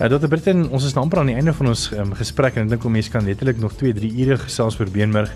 Uh, 0.00 0.08
Dr. 0.10 0.26
Britton, 0.26 0.66
ons 0.74 0.84
is 0.84 0.94
nou 0.94 1.04
amper 1.04 1.20
aan 1.22 1.30
die 1.30 1.37
einde 1.38 1.52
van 1.54 1.70
ons 1.70 1.92
um, 1.94 2.10
gesprek 2.18 2.56
en 2.56 2.66
ek 2.66 2.72
dink 2.74 2.84
om 2.84 2.92
mense 2.92 3.10
kan 3.10 3.22
letterlik 3.22 3.60
nog 3.62 3.76
2, 3.78 3.94
3 3.94 4.10
ure 4.24 4.38
gesels 4.42 4.80
oor 4.80 4.90
beenmerg. 4.90 5.30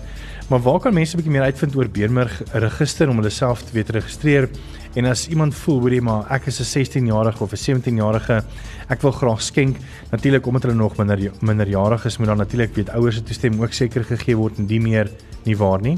Maar 0.49 0.59
waar 0.59 0.79
kan 0.83 0.93
mense 0.93 1.15
'n 1.15 1.21
bietjie 1.21 1.31
meer 1.31 1.47
uitvind 1.47 1.75
oor 1.75 1.87
beenmerg 1.87 2.41
register 2.51 3.07
om 3.07 3.15
hulle 3.15 3.31
self 3.31 3.63
te 3.63 3.71
weet 3.71 3.89
registreer? 3.95 4.49
En 4.95 5.05
as 5.05 5.27
iemand 5.27 5.55
voel 5.55 5.79
hoorie 5.79 6.01
maar 6.01 6.27
ek 6.31 6.47
is 6.47 6.59
'n 6.59 6.67
16-jarige 6.67 7.43
of 7.43 7.53
'n 7.53 7.63
17-jarige, 7.63 8.43
ek 8.89 9.01
wil 9.05 9.11
graag 9.13 9.41
skenk. 9.45 9.77
Natuurlik 10.11 10.47
omdat 10.49 10.63
hulle 10.67 10.75
nog 10.75 10.97
minder 10.97 11.31
minderjarig 11.45 12.05
is, 12.05 12.17
moet 12.17 12.27
dan 12.27 12.37
natuurlik 12.41 12.75
weet 12.75 12.89
ouers 12.97 13.15
se 13.15 13.23
toestemming 13.23 13.61
ook 13.63 13.73
seker 13.73 14.03
gegee 14.03 14.35
word 14.37 14.57
en 14.57 14.67
die 14.69 14.79
meer 14.81 15.11
nie 15.45 15.57
waar 15.57 15.81
nie. 15.81 15.97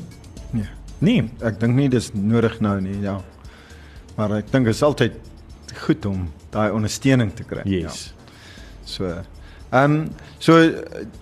Nee. 0.51 0.67
Nee, 0.99 1.23
Ek 1.41 1.60
dink 1.60 1.75
nie 1.75 1.89
dis 1.89 2.12
nodig 2.13 2.60
nou 2.62 2.75
nie, 2.82 2.99
ja. 3.01 3.17
Maar 4.17 4.38
ek 4.41 4.51
dink 4.51 4.65
dit 4.69 4.75
is 4.75 4.84
altyd 4.84 5.15
goed 5.86 6.06
om 6.06 6.25
daai 6.51 6.71
ondersteuning 6.75 7.32
te 7.34 7.43
kry. 7.47 7.63
yes. 7.65 8.12
Ja. 8.12 8.17
So 8.86 9.06
ehm 9.71 9.93
um, 9.93 10.10
so 10.39 10.58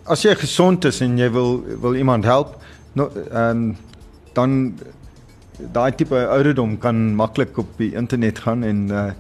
as 0.10 0.23
jy 0.25 0.34
gesond 0.36 0.86
is 0.89 1.01
en 1.05 1.17
jy 1.19 1.27
wil 1.29 1.60
wil 1.84 1.95
iemand 1.95 2.25
help, 2.25 2.55
no 2.97 3.10
ehm 3.29 3.69
um, 3.69 3.77
dan 4.34 4.73
daai 5.73 5.91
tipe 5.95 6.15
ouderdom 6.15 6.77
kan 6.79 7.15
maklik 7.15 7.58
op 7.58 7.67
die 7.77 7.91
internet 7.93 8.39
gaan 8.39 8.63
en 8.63 8.88
uh, 8.91 9.12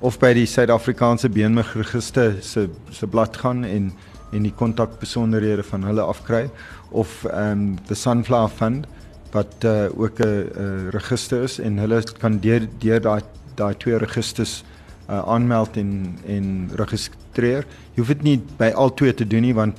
of 0.00 0.18
by 0.18 0.32
die 0.36 0.46
Suid-Afrikaanse 0.46 1.28
beenmergregister 1.28 2.36
se 2.42 2.68
se 2.90 3.06
blad 3.06 3.36
gaan 3.36 3.64
en 3.64 3.92
en 4.32 4.42
die 4.44 4.52
kontakbesonderhede 4.52 5.62
van 5.64 5.84
hulle 5.88 6.04
afkry 6.04 6.50
of 6.90 7.24
ehm 7.24 7.50
um, 7.50 7.78
the 7.86 7.94
Sunflower 7.94 8.48
Fund 8.48 8.86
wat 9.32 9.64
uh, 9.64 9.88
ook 9.96 10.20
'n 10.20 10.24
uh, 10.24 10.88
register 10.90 11.42
is 11.42 11.58
en 11.58 11.78
hulle 11.78 12.02
kan 12.18 12.38
deur 12.38 12.68
deur 12.78 13.00
daai 13.00 13.22
daai 13.54 13.74
twee 13.76 13.96
registers 13.98 14.64
uh, 15.10 15.18
aanmeld 15.18 15.76
en 15.76 16.18
en 16.26 16.70
registreer. 16.74 17.66
Jy 17.94 17.98
hoef 18.02 18.08
dit 18.08 18.22
nie 18.22 18.40
by 18.56 18.70
al 18.74 18.94
twee 18.94 19.14
te 19.14 19.26
doen 19.26 19.42
nie 19.42 19.54
want 19.54 19.76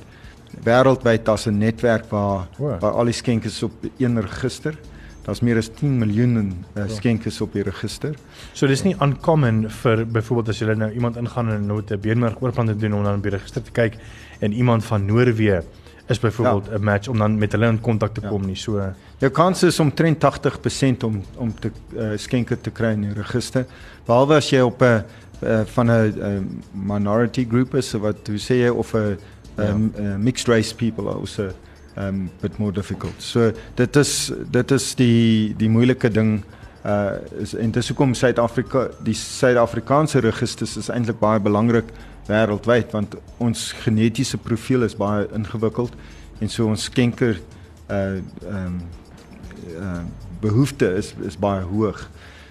wêreldwyd 0.64 1.24
daar's 1.24 1.46
'n 1.46 1.58
netwerk 1.58 2.10
waar 2.10 2.48
Wow. 2.58 2.80
waar 2.80 2.92
al 2.92 3.04
die 3.04 3.14
skenkers 3.14 3.62
op 3.62 3.72
een 3.98 4.20
register. 4.20 4.74
Daar's 5.24 5.40
meer 5.40 5.56
as 5.60 5.68
10 5.68 5.98
miljoen 5.98 6.64
uh, 6.74 6.86
skenkers 6.88 7.40
op 7.40 7.52
die 7.52 7.62
register. 7.62 8.14
So 8.52 8.66
dis 8.66 8.82
nie 8.82 8.94
uncommon 9.04 9.66
vir 9.82 10.06
byvoorbeeld 10.06 10.48
as 10.48 10.62
jy 10.62 10.74
nou 10.74 10.90
iemand 10.92 11.16
ingaan 11.20 11.50
en 11.50 11.66
nou 11.66 11.82
'n 11.82 12.00
beenmerg 12.00 12.40
oorplant 12.40 12.80
doen 12.80 12.94
om 12.94 13.04
dan 13.04 13.20
op 13.20 13.22
die 13.22 13.36
register 13.36 13.62
te 13.62 13.70
kyk 13.70 13.98
en 14.40 14.52
iemand 14.52 14.84
van 14.84 15.04
Noorwe 15.04 15.62
is 16.08 16.18
byvoorbeeld 16.18 16.68
'n 16.68 16.72
ja. 16.72 16.78
match 16.78 17.08
om 17.08 17.18
dan 17.18 17.38
met 17.38 17.52
hulle 17.52 17.66
in 17.66 17.80
kontak 17.80 18.14
te 18.14 18.20
Ja. 18.20 18.28
kom 18.28 18.46
nie. 18.46 18.56
So 18.56 18.92
Jou 19.18 19.32
kans 19.32 19.62
is 19.62 19.80
omtrent 19.80 20.18
80% 20.18 21.04
om 21.04 21.22
om 21.36 21.54
te 21.54 21.70
uh, 21.96 22.16
skenker 22.16 22.60
te 22.60 22.70
kry 22.70 22.92
in 22.92 23.00
die 23.00 23.12
register. 23.12 23.66
Behalwe 24.06 24.34
as 24.34 24.50
jy 24.50 24.60
op 24.60 24.82
'n 24.82 25.04
uh, 25.44 25.60
van 25.64 25.86
'n 25.86 26.14
uh, 26.18 26.40
minority 26.72 27.46
group 27.48 27.74
is, 27.74 27.88
so 27.88 27.98
wat 27.98 28.26
hoe 28.26 28.38
sê 28.38 28.54
jy 28.54 28.68
of 28.68 28.94
'n 28.94 29.18
um, 29.56 29.92
uh, 29.98 30.16
mixed 30.16 30.48
race 30.48 30.74
people 30.74 31.08
also 31.08 31.52
um 31.96 32.30
bit 32.40 32.58
more 32.58 32.72
difficult. 32.72 33.14
So 33.18 33.52
dit 33.74 33.96
is 33.96 34.32
dit 34.50 34.70
is 34.70 34.94
die 34.94 35.54
die 35.58 35.68
moeilike 35.68 36.10
ding 36.10 36.42
uh 36.84 37.18
is 37.40 37.54
en 37.54 37.70
dis 37.70 37.88
hoekom 37.88 38.14
Suid-Afrika 38.14 38.88
die 39.04 39.14
Suid-Afrikaanse 39.14 40.22
registers 40.24 40.76
is 40.76 40.88
eintlik 40.88 41.18
baie 41.20 41.40
belangrik 41.40 41.90
wêreldwyd 42.28 42.94
want 42.94 43.16
ons 43.38 43.70
genetiese 43.82 44.38
profiel 44.38 44.86
is 44.86 44.96
baie 44.96 45.26
ingewikkeld 45.36 45.96
en 46.40 46.48
so 46.48 46.66
ons 46.70 46.88
skenker 46.88 47.40
uh 47.90 48.20
um 48.48 48.80
uh 49.76 50.00
behoefte 50.40 50.88
is 50.96 51.14
is 51.26 51.36
baie 51.36 51.62
hoog. 51.68 52.06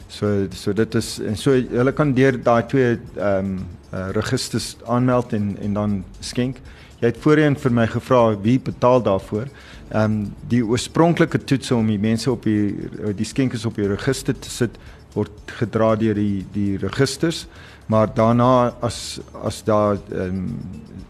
So 0.10 0.48
so 0.54 0.74
dit 0.74 0.96
is 0.96 1.20
en 1.20 1.38
so 1.38 1.54
hulle 1.54 1.94
kan 1.94 2.14
deur 2.14 2.38
daai 2.38 2.64
twee 2.68 2.98
ehm 2.98 3.46
um, 3.46 3.58
uh, 3.94 4.10
registers 4.14 4.76
aanmeld 4.86 5.34
en 5.34 5.56
en 5.62 5.74
dan 5.74 6.04
skenk. 6.20 6.62
Jy 7.00 7.14
het 7.14 7.20
voorheen 7.24 7.56
vir 7.56 7.72
my 7.72 7.86
gevra 7.88 8.22
wie 8.44 8.58
betaal 8.60 9.04
daarvoor. 9.04 9.48
Ehm 9.90 10.04
um, 10.04 10.18
die 10.52 10.62
oorspronklike 10.66 11.40
toetse 11.48 11.76
om 11.76 11.88
die 11.88 12.00
mense 12.00 12.32
op 12.32 12.44
die 12.44 12.76
die 13.16 13.26
skenkers 13.26 13.66
op 13.66 13.80
die 13.80 13.88
register 13.88 14.36
te 14.36 14.52
sit 14.52 14.76
word 15.16 15.54
gedra 15.60 15.96
deur 15.96 16.18
die 16.20 16.46
die 16.54 16.78
registers, 16.78 17.46
maar 17.88 18.12
daarna 18.14 18.74
as 18.82 19.20
as 19.44 19.64
daar 19.64 19.98
ehm 20.12 20.44
um, 20.44 20.44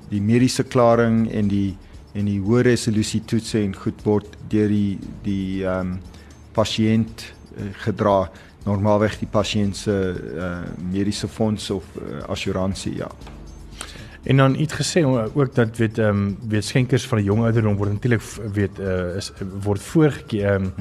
die 0.10 0.22
mediese 0.22 0.64
klaring 0.64 1.28
en 1.32 1.50
die 1.50 1.78
en 2.14 2.26
die 2.26 2.40
hoë 2.42 2.64
resolusie 2.66 3.22
toetse 3.26 3.60
en 3.60 3.76
goed 3.76 4.06
word 4.06 4.38
deur 4.50 4.70
die 4.70 4.98
die 5.26 5.66
ehm 5.66 5.96
um, 5.96 5.98
pasiënt 6.54 7.26
uh, 7.26 7.70
gedra 7.86 8.30
normaalweg 8.66 9.20
die 9.20 9.30
pasiënt 9.32 9.78
se 9.78 9.94
uh, 10.38 10.62
mediese 10.92 11.28
fonds 11.28 11.70
of 11.72 11.86
uh, 11.98 12.24
assuransie 12.30 12.96
ja. 12.98 13.10
En 14.24 14.38
dan 14.38 14.56
iets 14.56 14.74
gesê 14.74 15.04
ook 15.34 15.56
dat 15.56 15.78
weet 15.78 15.98
ehm 15.98 16.10
um, 16.10 16.38
weet 16.48 16.66
skenkers 16.66 17.08
van 17.08 17.18
'n 17.20 17.24
jong 17.24 17.44
ouderdom 17.44 17.76
word 17.76 17.92
natuurlik 17.92 18.22
weet 18.54 18.80
uh, 18.80 19.16
is 19.16 19.32
word 19.64 19.82
voorgeke 19.82 20.44
ehm 20.44 20.64
um, 20.64 20.74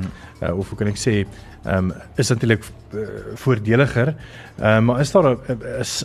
uh, 0.42 0.59
of 0.59 0.68
hoe 0.68 0.79
kan 0.79 0.87
ek 0.87 0.98
sê 0.98 1.27
ehm 1.64 1.90
um, 1.90 1.92
is 2.16 2.29
natuurlik 2.29 2.64
uh, 2.92 3.01
voordeliger. 3.35 4.14
Ehm 4.59 4.66
uh, 4.66 4.81
maar 4.81 5.01
is 5.01 5.11
daar 5.11 5.31
'n 5.31 5.38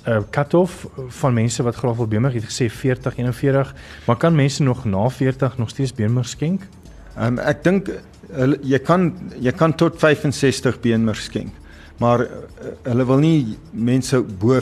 'n 0.05 0.25
cut-off 0.29 0.87
van 1.07 1.33
mense 1.33 1.63
wat 1.63 1.75
graag 1.75 1.95
wil 1.95 2.07
beenmerg? 2.07 2.33
Jy 2.33 2.39
het 2.39 2.51
gesê 2.51 2.69
40, 2.69 3.17
41, 3.17 3.75
maar 4.05 4.17
kan 4.17 4.35
mense 4.35 4.63
nog 4.63 4.85
na 4.85 5.09
40 5.09 5.57
nog 5.57 5.69
steeds 5.69 5.93
beenmerg 5.93 6.27
skenk? 6.27 6.61
Ehm 7.17 7.25
um, 7.25 7.39
ek 7.39 7.63
dink 7.63 7.89
jy 8.61 8.79
kan 8.79 9.13
jy 9.39 9.51
kan 9.51 9.75
tot 9.75 9.99
65 9.99 10.79
beenmerg 10.79 11.21
skenk. 11.21 11.53
Maar 11.97 12.19
uh, 12.21 12.27
hulle 12.83 13.05
wil 13.05 13.17
nie 13.17 13.57
mense 13.71 14.21
bo 14.21 14.61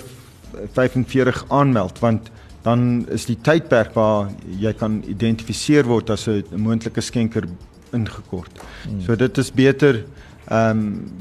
45 0.73 1.45
aanmeld 1.47 1.99
want 1.99 2.31
dan 2.63 3.05
is 3.09 3.25
die 3.25 3.37
tydperk 3.41 3.95
waar 3.97 4.29
jy 4.59 4.73
kan 4.77 5.01
identifiseer 5.09 5.87
word 5.87 6.09
as 6.09 6.27
'n 6.27 6.43
moontlike 6.55 7.01
skenker 7.01 7.47
ingekort. 7.93 8.51
Hmm. 8.83 9.01
So 9.01 9.15
dit 9.15 9.37
is 9.37 9.51
beter 9.51 10.03
ehm 10.47 10.77
um, 10.77 11.11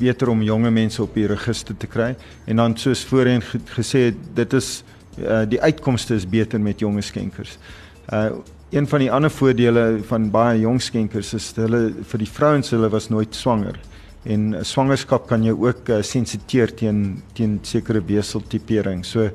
beter 0.00 0.30
om 0.32 0.42
jonge 0.42 0.70
mense 0.70 1.02
op 1.02 1.14
die 1.14 1.26
register 1.26 1.76
te 1.76 1.86
kry 1.86 2.14
en 2.46 2.56
dan 2.56 2.76
soos 2.76 3.04
voorheen 3.04 3.42
ge 3.44 3.58
gesê 3.76 4.14
dit 4.34 4.52
is 4.56 4.82
uh, 5.18 5.42
die 5.48 5.60
uitkomste 5.60 6.14
is 6.14 6.24
beter 6.28 6.60
met 6.60 6.80
jonge 6.80 7.02
skenkers. 7.02 7.58
Uh 8.12 8.30
een 8.70 8.86
van 8.86 9.02
die 9.02 9.10
ander 9.10 9.30
voordele 9.30 9.98
van 10.06 10.28
baie 10.30 10.60
jong 10.60 10.78
skenkers 10.82 11.32
is 11.34 11.48
hulle 11.56 11.90
vir 12.12 12.18
die 12.22 12.28
vrouens 12.30 12.70
hulle 12.70 12.88
was 12.88 13.08
nooit 13.10 13.34
swanger 13.34 13.80
en 14.24 14.52
uh, 14.54 14.62
swangerskap 14.62 15.26
kan 15.26 15.42
jou 15.42 15.56
ook 15.66 15.88
uh, 15.88 16.02
sensiteer 16.02 16.70
teen 16.74 17.22
teen 17.34 17.58
sekere 17.62 18.02
weseltipering. 18.06 19.04
So 19.04 19.30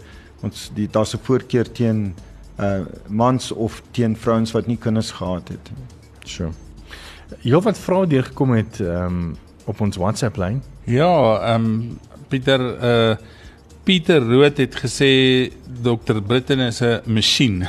ons 0.46 0.70
die 0.78 0.88
daar's 0.92 1.14
'n 1.16 1.24
voorkeur 1.24 1.72
teen 1.72 2.16
uh 2.60 2.86
mans 3.08 3.52
of 3.52 3.82
teen 3.92 4.16
vrouens 4.16 4.52
wat 4.52 4.68
nie 4.68 4.78
kinders 4.78 5.12
gehad 5.12 5.50
het. 5.50 5.72
So. 6.24 6.54
Jy 7.42 7.60
wat 7.62 7.78
vrae 7.78 8.08
deurgekom 8.08 8.54
het 8.56 8.80
ehm 8.80 9.06
um, 9.06 9.38
op 9.66 9.82
ons 9.82 9.98
WhatsApp 9.98 10.38
lyn. 10.38 10.62
Ja, 10.86 11.40
ehm 11.54 11.66
um, 11.66 12.00
Pieter 12.28 12.62
uh 12.62 13.16
Pieter 13.86 14.24
Rood 14.26 14.58
het 14.58 14.76
gesê 14.82 15.10
Dr. 15.84 16.18
Britten 16.26 16.60
is 16.60 16.82
'n 16.82 17.02
masjien. 17.06 17.68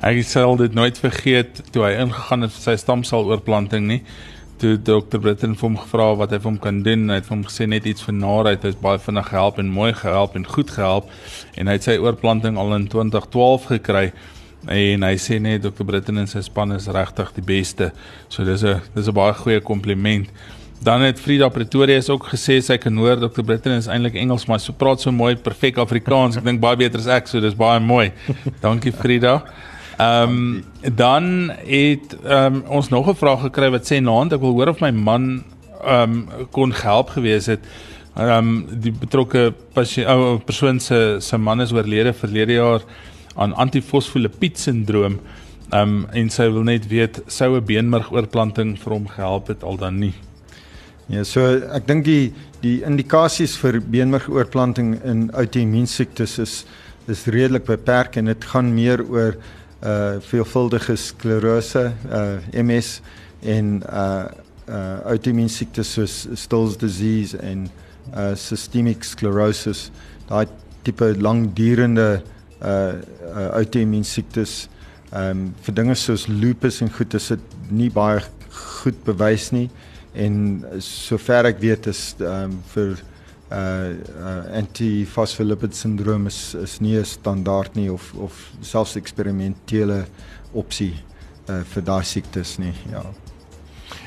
ek 0.00 0.22
sal 0.24 0.56
dit 0.56 0.74
nooit 0.74 0.98
vergeet 0.98 1.62
toe 1.70 1.84
hy 1.84 1.92
ingegaan 2.00 2.46
het 2.46 2.52
vir 2.52 2.62
sy 2.62 2.76
stamseloorplanting 2.76 3.86
nie. 3.86 4.02
Toe 4.58 4.74
Dr. 4.82 5.20
Britten 5.22 5.54
vir 5.54 5.68
hom 5.68 5.76
gevra 5.78 6.08
wat 6.18 6.32
hy 6.34 6.38
vir 6.42 6.50
hom 6.50 6.58
kan 6.58 6.80
doen, 6.82 7.04
hy 7.12 7.20
het 7.20 7.28
vir 7.28 7.36
hom 7.36 7.44
gesê 7.46 7.68
net 7.70 7.86
iets 7.86 8.02
van 8.02 8.18
naheid, 8.18 8.64
hy's 8.66 8.78
baie 8.82 8.98
vinnig 8.98 9.28
gehelp 9.30 9.60
en 9.62 9.70
mooi 9.70 9.92
gehelp 9.94 10.34
en 10.34 10.46
goed 10.48 10.72
gehelp 10.74 11.12
en 11.54 11.70
hy 11.70 11.76
het 11.76 11.86
sy 11.86 11.94
oorplanting 12.02 12.58
al 12.58 12.74
in 12.74 12.88
2012 12.90 13.68
gekry 13.70 14.08
en 14.66 15.06
hy 15.06 15.14
sê 15.22 15.38
net 15.38 15.62
Dr. 15.62 15.86
Britten 15.86 16.18
en 16.18 16.26
sy 16.26 16.42
span 16.42 16.74
is 16.74 16.88
regtig 16.90 17.30
die 17.36 17.44
beste. 17.46 17.92
So 18.28 18.44
dis 18.44 18.64
'n 18.64 18.80
dis 18.94 19.06
'n 19.06 19.14
baie 19.14 19.34
goeie 19.34 19.60
kompliment. 19.60 20.26
Dan 20.82 21.02
het 21.02 21.18
Frida 21.20 21.48
Pretorius 21.48 22.08
ook 22.08 22.28
gesê 22.30 22.60
sy 22.62 22.76
kan 22.78 22.96
hoor 22.96 23.16
Dr. 23.16 23.42
Britten 23.42 23.72
is 23.72 23.86
eintlik 23.86 24.14
Engels, 24.14 24.46
maar 24.46 24.60
sy 24.60 24.72
praat 24.72 25.00
so 25.00 25.10
mooi 25.10 25.36
perfek 25.36 25.76
Afrikaans. 25.76 26.36
Ek 26.36 26.44
dink 26.44 26.60
baie 26.60 26.76
beter 26.76 26.98
as 26.98 27.06
ek, 27.06 27.26
so 27.28 27.40
dis 27.40 27.54
baie 27.54 27.80
mooi. 27.80 28.12
Dankie 28.62 28.92
Frida. 28.92 29.42
Ehm 29.98 30.22
um, 30.22 30.64
dan 30.94 31.50
het 31.66 32.16
um, 32.24 32.62
ons 32.68 32.88
nog 32.88 33.08
'n 33.08 33.14
vraag 33.14 33.40
gekry 33.40 33.70
wat 33.70 33.92
sê 33.92 33.98
naand 34.00 34.32
ek 34.32 34.40
wil 34.40 34.52
hoor 34.52 34.68
of 34.68 34.80
my 34.80 34.90
man 34.90 35.44
ehm 35.82 36.12
um, 36.12 36.28
kon 36.50 36.72
help 36.72 37.08
gewees 37.08 37.46
het. 37.46 37.60
Ehm 38.14 38.30
um, 38.30 38.80
die 38.80 38.92
betrokke 38.92 39.54
ou 40.06 40.38
persoon 40.38 40.80
se 40.80 41.16
se 41.18 41.36
man 41.36 41.60
is 41.60 41.72
oorlede 41.72 42.12
verlede 42.12 42.52
jaar 42.52 42.80
aan 43.34 43.54
antifosfolipied 43.54 44.58
sindroom. 44.58 45.18
Ehm 45.72 45.82
um, 45.82 46.06
en 46.12 46.30
sy 46.30 46.46
wil 46.50 46.62
net 46.62 46.86
weet 46.86 47.22
sou 47.26 47.56
'n 47.56 47.64
beenmergoorplanting 47.64 48.78
vir 48.78 48.92
hom 48.92 49.08
gehelp 49.08 49.48
het 49.48 49.62
al 49.62 49.76
dan 49.76 49.98
nie. 49.98 50.14
Ja, 51.08 51.24
so 51.24 51.40
ek 51.72 51.86
dink 51.86 52.04
die 52.04 52.32
die 52.60 52.82
indikasies 52.82 53.56
vir 53.56 53.80
beenmergoorplanting 53.80 55.04
in 55.04 55.30
outoimmuunsiektes 55.32 56.38
is 56.38 56.64
is 57.08 57.26
redelik 57.26 57.64
beperk 57.64 58.16
en 58.16 58.24
dit 58.24 58.44
gaan 58.44 58.74
meer 58.74 59.02
oor 59.10 59.36
uh 59.82 60.18
veelvuldige 60.30 60.96
sklerose, 60.96 61.92
uh 62.12 62.62
MS 62.64 63.00
en 63.42 63.82
uh 63.88 64.24
uh 64.68 65.10
outoimmuunsiektes 65.12 65.92
soos 65.92 66.26
Still's 66.34 66.76
disease 66.76 67.38
en 67.38 67.68
uh 68.16 68.34
systemic 68.36 69.04
sclerosis, 69.04 69.92
daai 70.28 70.46
tipe 70.82 71.14
langdurende 71.20 72.22
uh, 72.62 72.68
uh 72.68 73.50
outoimmuunsiektes. 73.60 74.68
Ehm 75.12 75.30
um, 75.30 75.54
vir 75.64 75.74
dinge 75.74 75.94
soos 75.96 76.26
lupus 76.28 76.82
en 76.84 76.90
goed 76.92 77.14
is 77.14 77.28
dit 77.32 77.54
nie 77.70 77.88
baie 77.90 78.20
goed 78.82 78.98
bewys 79.06 79.46
nie 79.52 79.70
en 80.12 80.64
sover 80.84 81.48
ek 81.48 81.62
weet 81.62 81.88
is 81.88 82.02
ehm 82.20 82.50
um, 82.50 82.58
vir 82.74 82.98
uh, 83.50 83.56
uh 83.56 84.56
antifosfolipid 84.60 85.74
syndroom 85.74 86.26
is 86.26 86.54
is 86.54 86.80
nie 86.80 86.98
'n 86.98 87.04
standaard 87.04 87.76
nie 87.76 87.90
of 87.90 88.14
of 88.14 88.50
selfs 88.60 88.96
eksperimentele 88.96 90.06
opsie 90.52 90.94
uh 91.48 91.62
vir 91.74 91.82
daai 91.82 92.04
siektes 92.04 92.58
nie 92.58 92.74
ja 92.90 93.04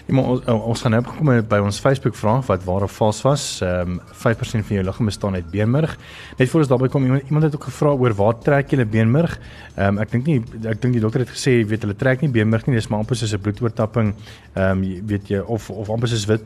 Ja, 0.07 0.17
ons 0.17 0.45
ons 0.45 0.81
gaan 0.81 0.95
nou 0.95 1.01
gekom 1.05 1.31
by 1.49 1.59
ons 1.63 1.79
Facebook 1.79 2.15
vraag 2.15 2.47
wat 2.49 2.63
waar 2.65 2.85
of 2.87 2.95
vals 2.97 3.21
was. 3.25 3.43
Ehm 3.61 3.97
um, 3.97 3.99
5% 4.21 4.65
van 4.67 4.75
jou 4.77 4.83
liggaam 4.85 5.09
bestaan 5.09 5.35
uit 5.35 5.51
beenmerg. 5.51 5.97
Net 6.37 6.49
voor 6.49 6.59
ons 6.63 6.69
daarby 6.69 6.87
kom 6.87 7.03
iemand 7.03 7.27
iemand 7.27 7.43
het 7.45 7.55
ook 7.55 7.67
gevra 7.69 7.93
oor 7.93 8.13
waar 8.13 8.39
trek 8.39 8.71
jy 8.71 8.85
beenmerg? 8.85 9.39
Ehm 9.75 9.87
um, 9.87 10.01
ek 10.01 10.11
dink 10.11 10.25
nie 10.25 10.39
ek 10.65 10.81
dink 10.81 10.93
die 10.93 11.01
dokter 11.01 11.25
het 11.25 11.29
gesê 11.29 11.59
jy 11.59 11.67
weet 11.67 11.85
hulle 11.85 11.95
trek 11.95 12.21
nie 12.21 12.29
beenmerg 12.29 12.65
nie, 12.67 12.75
dis 12.75 12.87
maar 12.87 12.99
amper 12.99 13.15
soos 13.15 13.33
'n 13.33 13.41
bloedoortapping. 13.41 14.13
Ehm 14.55 14.83
um, 14.83 15.07
weet 15.07 15.29
jy 15.29 15.39
of 15.39 15.69
of 15.69 15.89
amper 15.89 16.07
soos 16.07 16.25
wit 16.25 16.43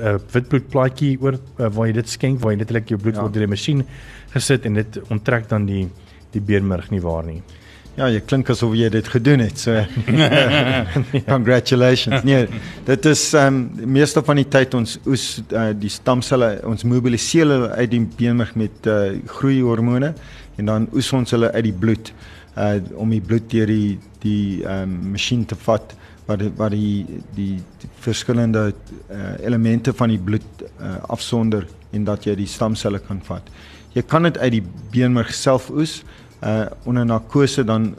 uh, 0.00 0.16
wit 0.32 0.48
bloedplaatjie 0.48 1.16
oor 1.20 1.34
uh, 1.34 1.68
waar 1.68 1.86
jy 1.86 1.92
dit 1.92 2.08
skenk, 2.08 2.40
waar 2.40 2.52
jy 2.52 2.58
net 2.58 2.88
jou 2.88 2.98
bloed 2.98 3.14
ja. 3.14 3.22
word 3.22 3.32
deur 3.32 3.46
die 3.46 3.54
masjien 3.54 3.84
gesit 4.34 4.66
en 4.66 4.74
dit 4.74 4.98
onttrek 5.08 5.48
dan 5.48 5.66
die 5.66 5.86
die 6.32 6.40
beenmerg 6.40 6.90
nie 6.90 7.00
waar 7.00 7.24
nie. 7.24 7.42
Ja, 7.96 8.10
jy 8.12 8.20
klink 8.28 8.50
asof 8.52 8.74
jy 8.76 8.90
dit 8.92 9.06
gedoen 9.08 9.40
het. 9.40 9.56
So 9.56 9.72
congratulations. 11.32 12.26
Nee, 12.28 12.44
dit 12.84 13.06
is 13.08 13.22
ehm 13.32 13.62
um, 13.62 13.92
meeste 13.96 14.20
van 14.24 14.36
die 14.36 14.48
tyd 14.52 14.74
ons 14.76 14.98
oes 15.08 15.24
uh, 15.48 15.70
die 15.72 15.92
stamselle, 15.92 16.58
ons 16.68 16.84
mobiliseer 16.84 17.48
hulle 17.48 17.70
uit 17.72 17.94
die 17.94 18.02
beenmerg 18.18 18.52
met 18.60 18.88
uh, 18.92 19.14
groeihormone 19.38 20.12
en 20.60 20.68
dan 20.68 20.88
oes 20.92 21.08
ons 21.16 21.32
hulle 21.32 21.48
uit 21.54 21.64
die 21.70 21.78
bloed 21.84 22.12
uh 22.56 22.76
om 23.00 23.10
die 23.12 23.22
bloed 23.24 23.48
deur 23.52 23.72
die 23.72 23.96
die 24.20 24.42
ehm 24.66 24.84
um, 24.84 25.14
masjien 25.14 25.46
te 25.48 25.56
vat 25.64 25.96
wat 26.28 26.44
die, 26.44 26.52
wat 26.60 26.76
die 26.76 27.22
die, 27.38 27.56
die 27.80 27.90
verskillende 28.04 28.66
uh, 28.74 29.32
elemente 29.40 29.96
van 29.96 30.12
die 30.12 30.20
bloed 30.20 30.66
uh, 30.66 30.98
afsonder 31.16 31.64
en 31.96 32.04
dat 32.04 32.28
jy 32.28 32.36
die 32.36 32.50
stamselle 32.50 33.00
kan 33.08 33.24
vat. 33.24 33.48
Jy 33.96 34.04
kan 34.04 34.28
dit 34.28 34.36
uit 34.36 34.52
die 34.58 34.64
beenmerg 34.92 35.32
self 35.32 35.72
oes 35.72 36.02
uh 36.46 36.66
onder 36.86 37.06
narkose 37.06 37.64
dan 37.64 37.94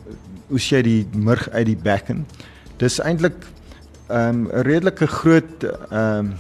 oes 0.51 0.69
jy 0.71 0.81
die 0.85 1.01
murg 1.13 1.49
uit 1.51 1.65
die 1.67 1.79
bekken. 1.83 2.25
Dis 2.79 2.99
eintlik 3.03 3.35
'n 4.09 4.15
um, 4.15 4.47
redelike 4.51 5.07
groot 5.07 5.63
ehm 5.63 6.19
um, 6.19 6.33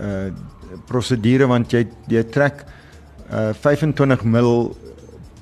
uh 0.00 0.30
prosedure 0.86 1.46
want 1.46 1.72
jy 1.72 1.86
jy 2.08 2.22
trek 2.30 2.64
uh 3.30 3.52
25 3.52 4.24
ml 4.24 4.76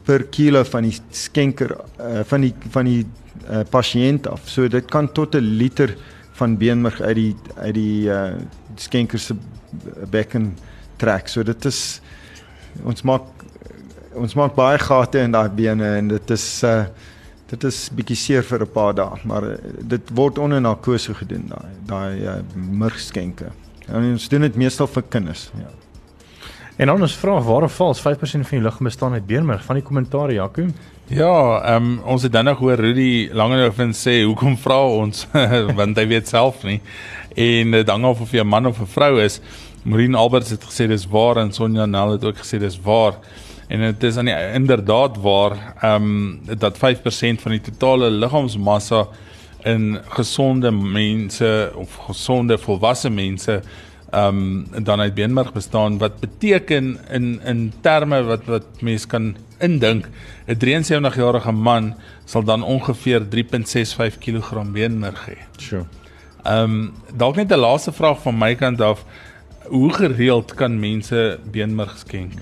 per 0.04 0.24
kilo 0.32 0.64
van 0.64 0.82
die 0.82 0.96
skenker 1.10 1.76
uh 2.00 2.24
van 2.24 2.40
die 2.40 2.54
van 2.70 2.84
die 2.84 3.06
uh 3.48 3.64
pasiënt 3.70 4.28
af. 4.28 4.48
So 4.48 4.68
dit 4.68 4.84
kan 4.90 5.12
tot 5.12 5.34
'n 5.34 5.56
liter 5.58 5.96
van 6.32 6.56
beenmurg 6.56 7.00
uit 7.00 7.16
die 7.16 7.36
uit 7.56 7.74
die 7.74 8.08
uh 8.08 8.34
skenker 8.76 9.18
se 9.18 9.34
bekken 10.10 10.56
trek. 10.96 11.28
So 11.28 11.42
dit 11.42 11.64
is 11.64 12.00
ons 12.84 13.02
maak 13.02 13.22
ons 14.18 14.34
maak 14.34 14.54
baie 14.54 14.78
gate 14.78 15.22
in 15.24 15.32
daai 15.32 15.48
bene 15.48 15.96
en 15.98 16.08
dit 16.08 16.30
is 16.30 16.48
uh 16.64 16.84
dit 17.48 17.64
is 17.64 17.76
bietjie 17.96 18.16
seer 18.16 18.42
vir 18.44 18.60
'n 18.60 18.72
paar 18.72 18.94
dae, 18.94 19.16
maar 19.24 19.42
uh, 19.42 19.56
dit 19.80 20.10
word 20.12 20.38
onder 20.38 20.60
narkose 20.60 21.14
gedoen 21.14 21.48
daai 21.48 21.70
daai 21.86 22.20
uh, 22.20 22.34
murgskenke. 22.54 23.48
En 23.88 24.12
ons 24.12 24.28
doen 24.28 24.44
dit 24.44 24.56
meestal 24.56 24.86
vir 24.86 25.02
kinders, 25.08 25.50
ja. 25.56 25.70
En 26.78 26.92
ons 26.92 27.14
vra 27.18 27.40
waar 27.42 27.64
of 27.66 27.74
vals 27.74 28.00
5% 28.00 28.46
van 28.46 28.58
die 28.58 28.62
liggaam 28.62 28.86
bestaan 28.86 29.12
uit 29.12 29.26
beenmerg 29.26 29.64
van 29.64 29.80
die 29.80 29.82
kommentaar 29.82 30.30
Jaco. 30.32 30.68
Ja, 31.10 31.60
ehm 31.64 31.88
um, 31.88 31.98
ons 32.04 32.22
het 32.22 32.32
dan 32.32 32.44
nog 32.44 32.58
hoor 32.58 32.78
Rudy 32.78 33.30
Langehoven 33.32 33.94
sê 33.96 34.22
hoekom 34.22 34.54
vra 34.56 34.78
ons 34.86 35.26
want 35.80 35.98
hy 35.98 36.06
weet 36.06 36.28
self 36.28 36.62
nie. 36.62 36.78
En 37.34 37.74
dit 37.74 37.90
hang 37.90 38.04
af 38.04 38.20
of 38.20 38.30
jy 38.30 38.44
'n 38.44 38.46
man 38.46 38.66
of 38.66 38.78
'n 38.80 38.86
vrou 38.86 39.18
is. 39.24 39.40
Marine 39.82 40.16
Alberts 40.16 40.50
het 40.50 40.64
gesê 40.64 40.86
dis 40.86 41.06
waar 41.06 41.36
en 41.36 41.52
Sonja 41.52 41.86
Nel 41.86 42.12
het 42.12 42.24
ook 42.24 42.38
gesê 42.38 42.58
dis 42.58 42.78
waar. 42.80 43.18
En 43.68 43.80
dit 43.80 44.02
is 44.02 44.16
aan 44.16 44.24
die 44.24 44.52
inderdaad 44.52 45.16
waar 45.20 45.74
ehm 45.80 46.02
um, 46.02 46.58
dat 46.58 46.76
5% 46.76 46.80
van 47.42 47.50
die 47.50 47.60
totale 47.60 48.10
liggaamsmassa 48.10 49.06
in 49.62 49.98
gesonde 50.08 50.70
mense 50.70 51.72
of 51.74 51.94
gesonde 51.94 52.58
volwasse 52.58 53.10
mense 53.10 53.60
ehm 54.10 54.64
um, 54.72 54.84
dan 54.84 55.00
uit 55.00 55.14
beenmerg 55.14 55.52
bestaan 55.52 55.98
wat 55.98 56.20
beteken 56.20 56.98
in 57.10 57.40
in 57.44 57.72
terme 57.80 58.22
wat 58.22 58.44
wat 58.44 58.66
mense 58.80 59.06
kan 59.06 59.36
indink 59.58 60.08
'n 60.46 60.56
73 60.56 61.16
jarige 61.16 61.52
man 61.52 61.94
sal 62.24 62.44
dan 62.44 62.62
ongeveer 62.62 63.20
3.65 63.20 64.18
kg 64.18 64.72
beenmerg 64.72 65.26
hê. 65.28 65.36
Sure. 65.56 65.84
Ehm 66.42 66.62
um, 66.62 66.92
dalk 67.16 67.36
net 67.36 67.52
'n 67.52 67.58
laaste 67.58 67.92
vraag 67.92 68.22
van 68.22 68.38
my 68.38 68.54
kant 68.54 68.80
af 68.80 69.04
hoe 69.68 69.92
gereeld 69.92 70.54
kan 70.54 70.80
mense 70.80 71.38
beenmerg 71.50 71.98
skenk? 71.98 72.32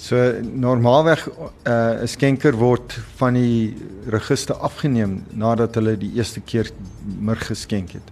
So 0.00 0.16
normaalweg 0.42 1.26
uh, 1.28 1.48
'n 1.64 2.02
uh, 2.02 2.06
skenker 2.08 2.56
word 2.56 2.94
van 3.20 3.36
die 3.36 3.76
register 4.08 4.56
afgeneem 4.56 5.18
nadat 5.36 5.74
hulle 5.76 5.96
die 6.00 6.12
eerste 6.16 6.40
keer 6.40 6.70
murg 7.20 7.46
geskenk 7.46 7.92
het. 7.98 8.06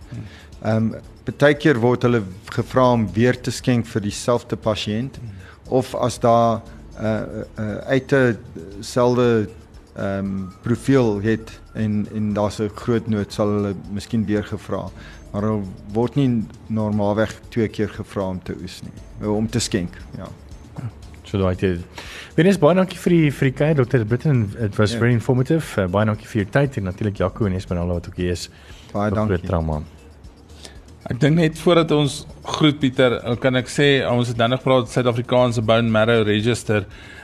Ehm 0.63 0.93
um, 0.93 1.15
baie 1.39 1.55
keer 1.61 1.77
word 1.81 2.05
hulle 2.05 2.23
gevra 2.49 2.87
om 2.93 3.07
weer 3.13 3.37
te 3.41 3.53
skenk 3.53 3.87
vir 3.87 4.01
dieselfde 4.01 4.57
pasiënt 4.57 5.19
of 5.69 5.95
as 5.95 6.19
daar 6.21 6.61
'n 6.61 7.05
uh, 7.05 7.45
uh, 7.59 7.77
uit 7.95 8.13
'n 8.13 8.37
selde 8.81 9.49
ehm 9.97 10.19
um, 10.19 10.53
profiel 10.63 11.21
het 11.21 11.61
en 11.75 12.07
en 12.15 12.35
daar's 12.35 12.61
'n 12.61 12.69
groot 12.75 13.09
nood 13.09 13.33
sal 13.33 13.49
hulle 13.49 13.75
miskien 13.93 14.25
weer 14.25 14.45
gevra. 14.45 14.91
Maar 15.33 15.43
hulle 15.43 15.65
word 15.93 16.15
nie 16.15 16.45
normaalweg 16.67 17.41
twee 17.49 17.69
keer 17.69 17.89
gevra 17.89 18.29
om 18.29 18.43
te 18.43 18.55
oes 18.63 18.81
nie, 18.83 19.29
om 19.29 19.49
te 19.49 19.59
skenk, 19.59 19.97
ja. 20.17 20.29
So 21.29 21.37
daai 21.37 21.53
dit. 21.61 22.05
Wenes 22.39 22.57
baie 22.61 22.77
dankie 22.79 22.99
vir 23.03 23.13
die 23.13 23.31
vir 23.37 23.45
die 23.51 23.57
kyk 23.59 23.77
Dr. 23.83 24.05
Britton. 24.09 24.39
It 24.57 24.79
was 24.79 24.91
yeah. 24.91 24.97
Ja. 24.97 25.01
very 25.03 25.13
informative. 25.13 25.65
Uh, 25.77 25.85
baie 25.93 26.07
dankie 26.09 26.29
vir 26.31 26.39
jou 26.43 26.51
tyd 26.55 26.77
en 26.81 26.85
natuurlik 26.89 27.17
Jaco 27.21 27.45
en 27.45 27.55
Esmeralda 27.59 27.93
wat 27.99 28.09
ook 28.09 28.17
hier 28.17 28.33
is. 28.33 28.45
Baie 28.95 29.11
dankie. 29.13 29.39
Trauma. 29.45 29.83
Ek 31.09 31.21
dink 31.21 31.37
net 31.39 31.59
voordat 31.61 31.91
ons 31.97 32.27
groet 32.57 32.79
Pieter, 32.81 33.13
kan 33.41 33.57
ek 33.61 33.69
sê 33.73 33.89
ons 34.09 34.29
het 34.29 34.37
nou 34.41 34.49
nog 34.53 34.63
praat 34.65 34.91
Suid-Afrikaanse 34.93 35.63
Bone 35.65 35.91
Marrow 35.93 36.23
Register 36.27 36.81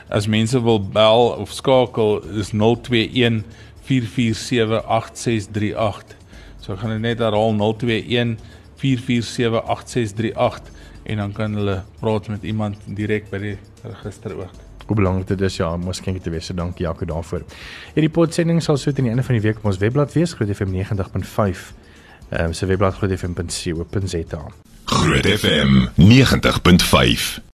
as 0.09 0.27
mense 0.29 0.59
wil 0.61 0.79
bel 0.79 1.33
of 1.41 1.53
skakel 1.53 2.21
is 2.37 2.51
021 2.53 3.43
4478638. 3.85 6.15
So 6.61 6.73
ek 6.73 6.79
gaan 6.81 6.93
dit 6.95 7.03
net 7.05 7.19
herhaal 7.21 7.53
021 7.57 8.37
4478638 8.81 10.73
en 11.05 11.17
dan 11.21 11.31
kan 11.37 11.53
hulle 11.57 11.77
praat 12.01 12.25
met 12.33 12.43
iemand 12.45 12.75
direk 12.97 13.29
by 13.29 13.39
die 13.41 13.57
register 13.93 14.37
ook. 14.37 14.49
Hoe 14.85 14.95
belangrik 14.95 15.27
dit 15.27 15.41
is 15.41 15.55
ja, 15.57 15.77
mos 15.77 16.01
kenk 16.01 16.21
te 16.23 16.29
wees. 16.29 16.45
So 16.45 16.53
dankie 16.53 16.85
Jaco 16.85 17.05
daarvoor. 17.05 17.41
Hierdie 17.93 18.11
podsending 18.13 18.61
sal 18.63 18.77
so 18.77 18.91
teen 18.91 19.07
die 19.07 19.13
einde 19.13 19.25
van 19.25 19.37
die 19.37 19.43
week 19.43 19.57
op 19.57 19.65
ons 19.65 19.81
webblad 19.81 20.13
wees, 20.13 20.33
Groot 20.33 20.55
FM 20.55 20.75
90.5. 20.75 21.65
Ehm 22.29 22.45
um, 22.45 22.53
se 22.53 22.65
webblad 22.65 22.93
grootfm.co.za. 22.93 24.45
Groot 24.85 25.27
FM 25.27 25.87
90.5 25.95 27.41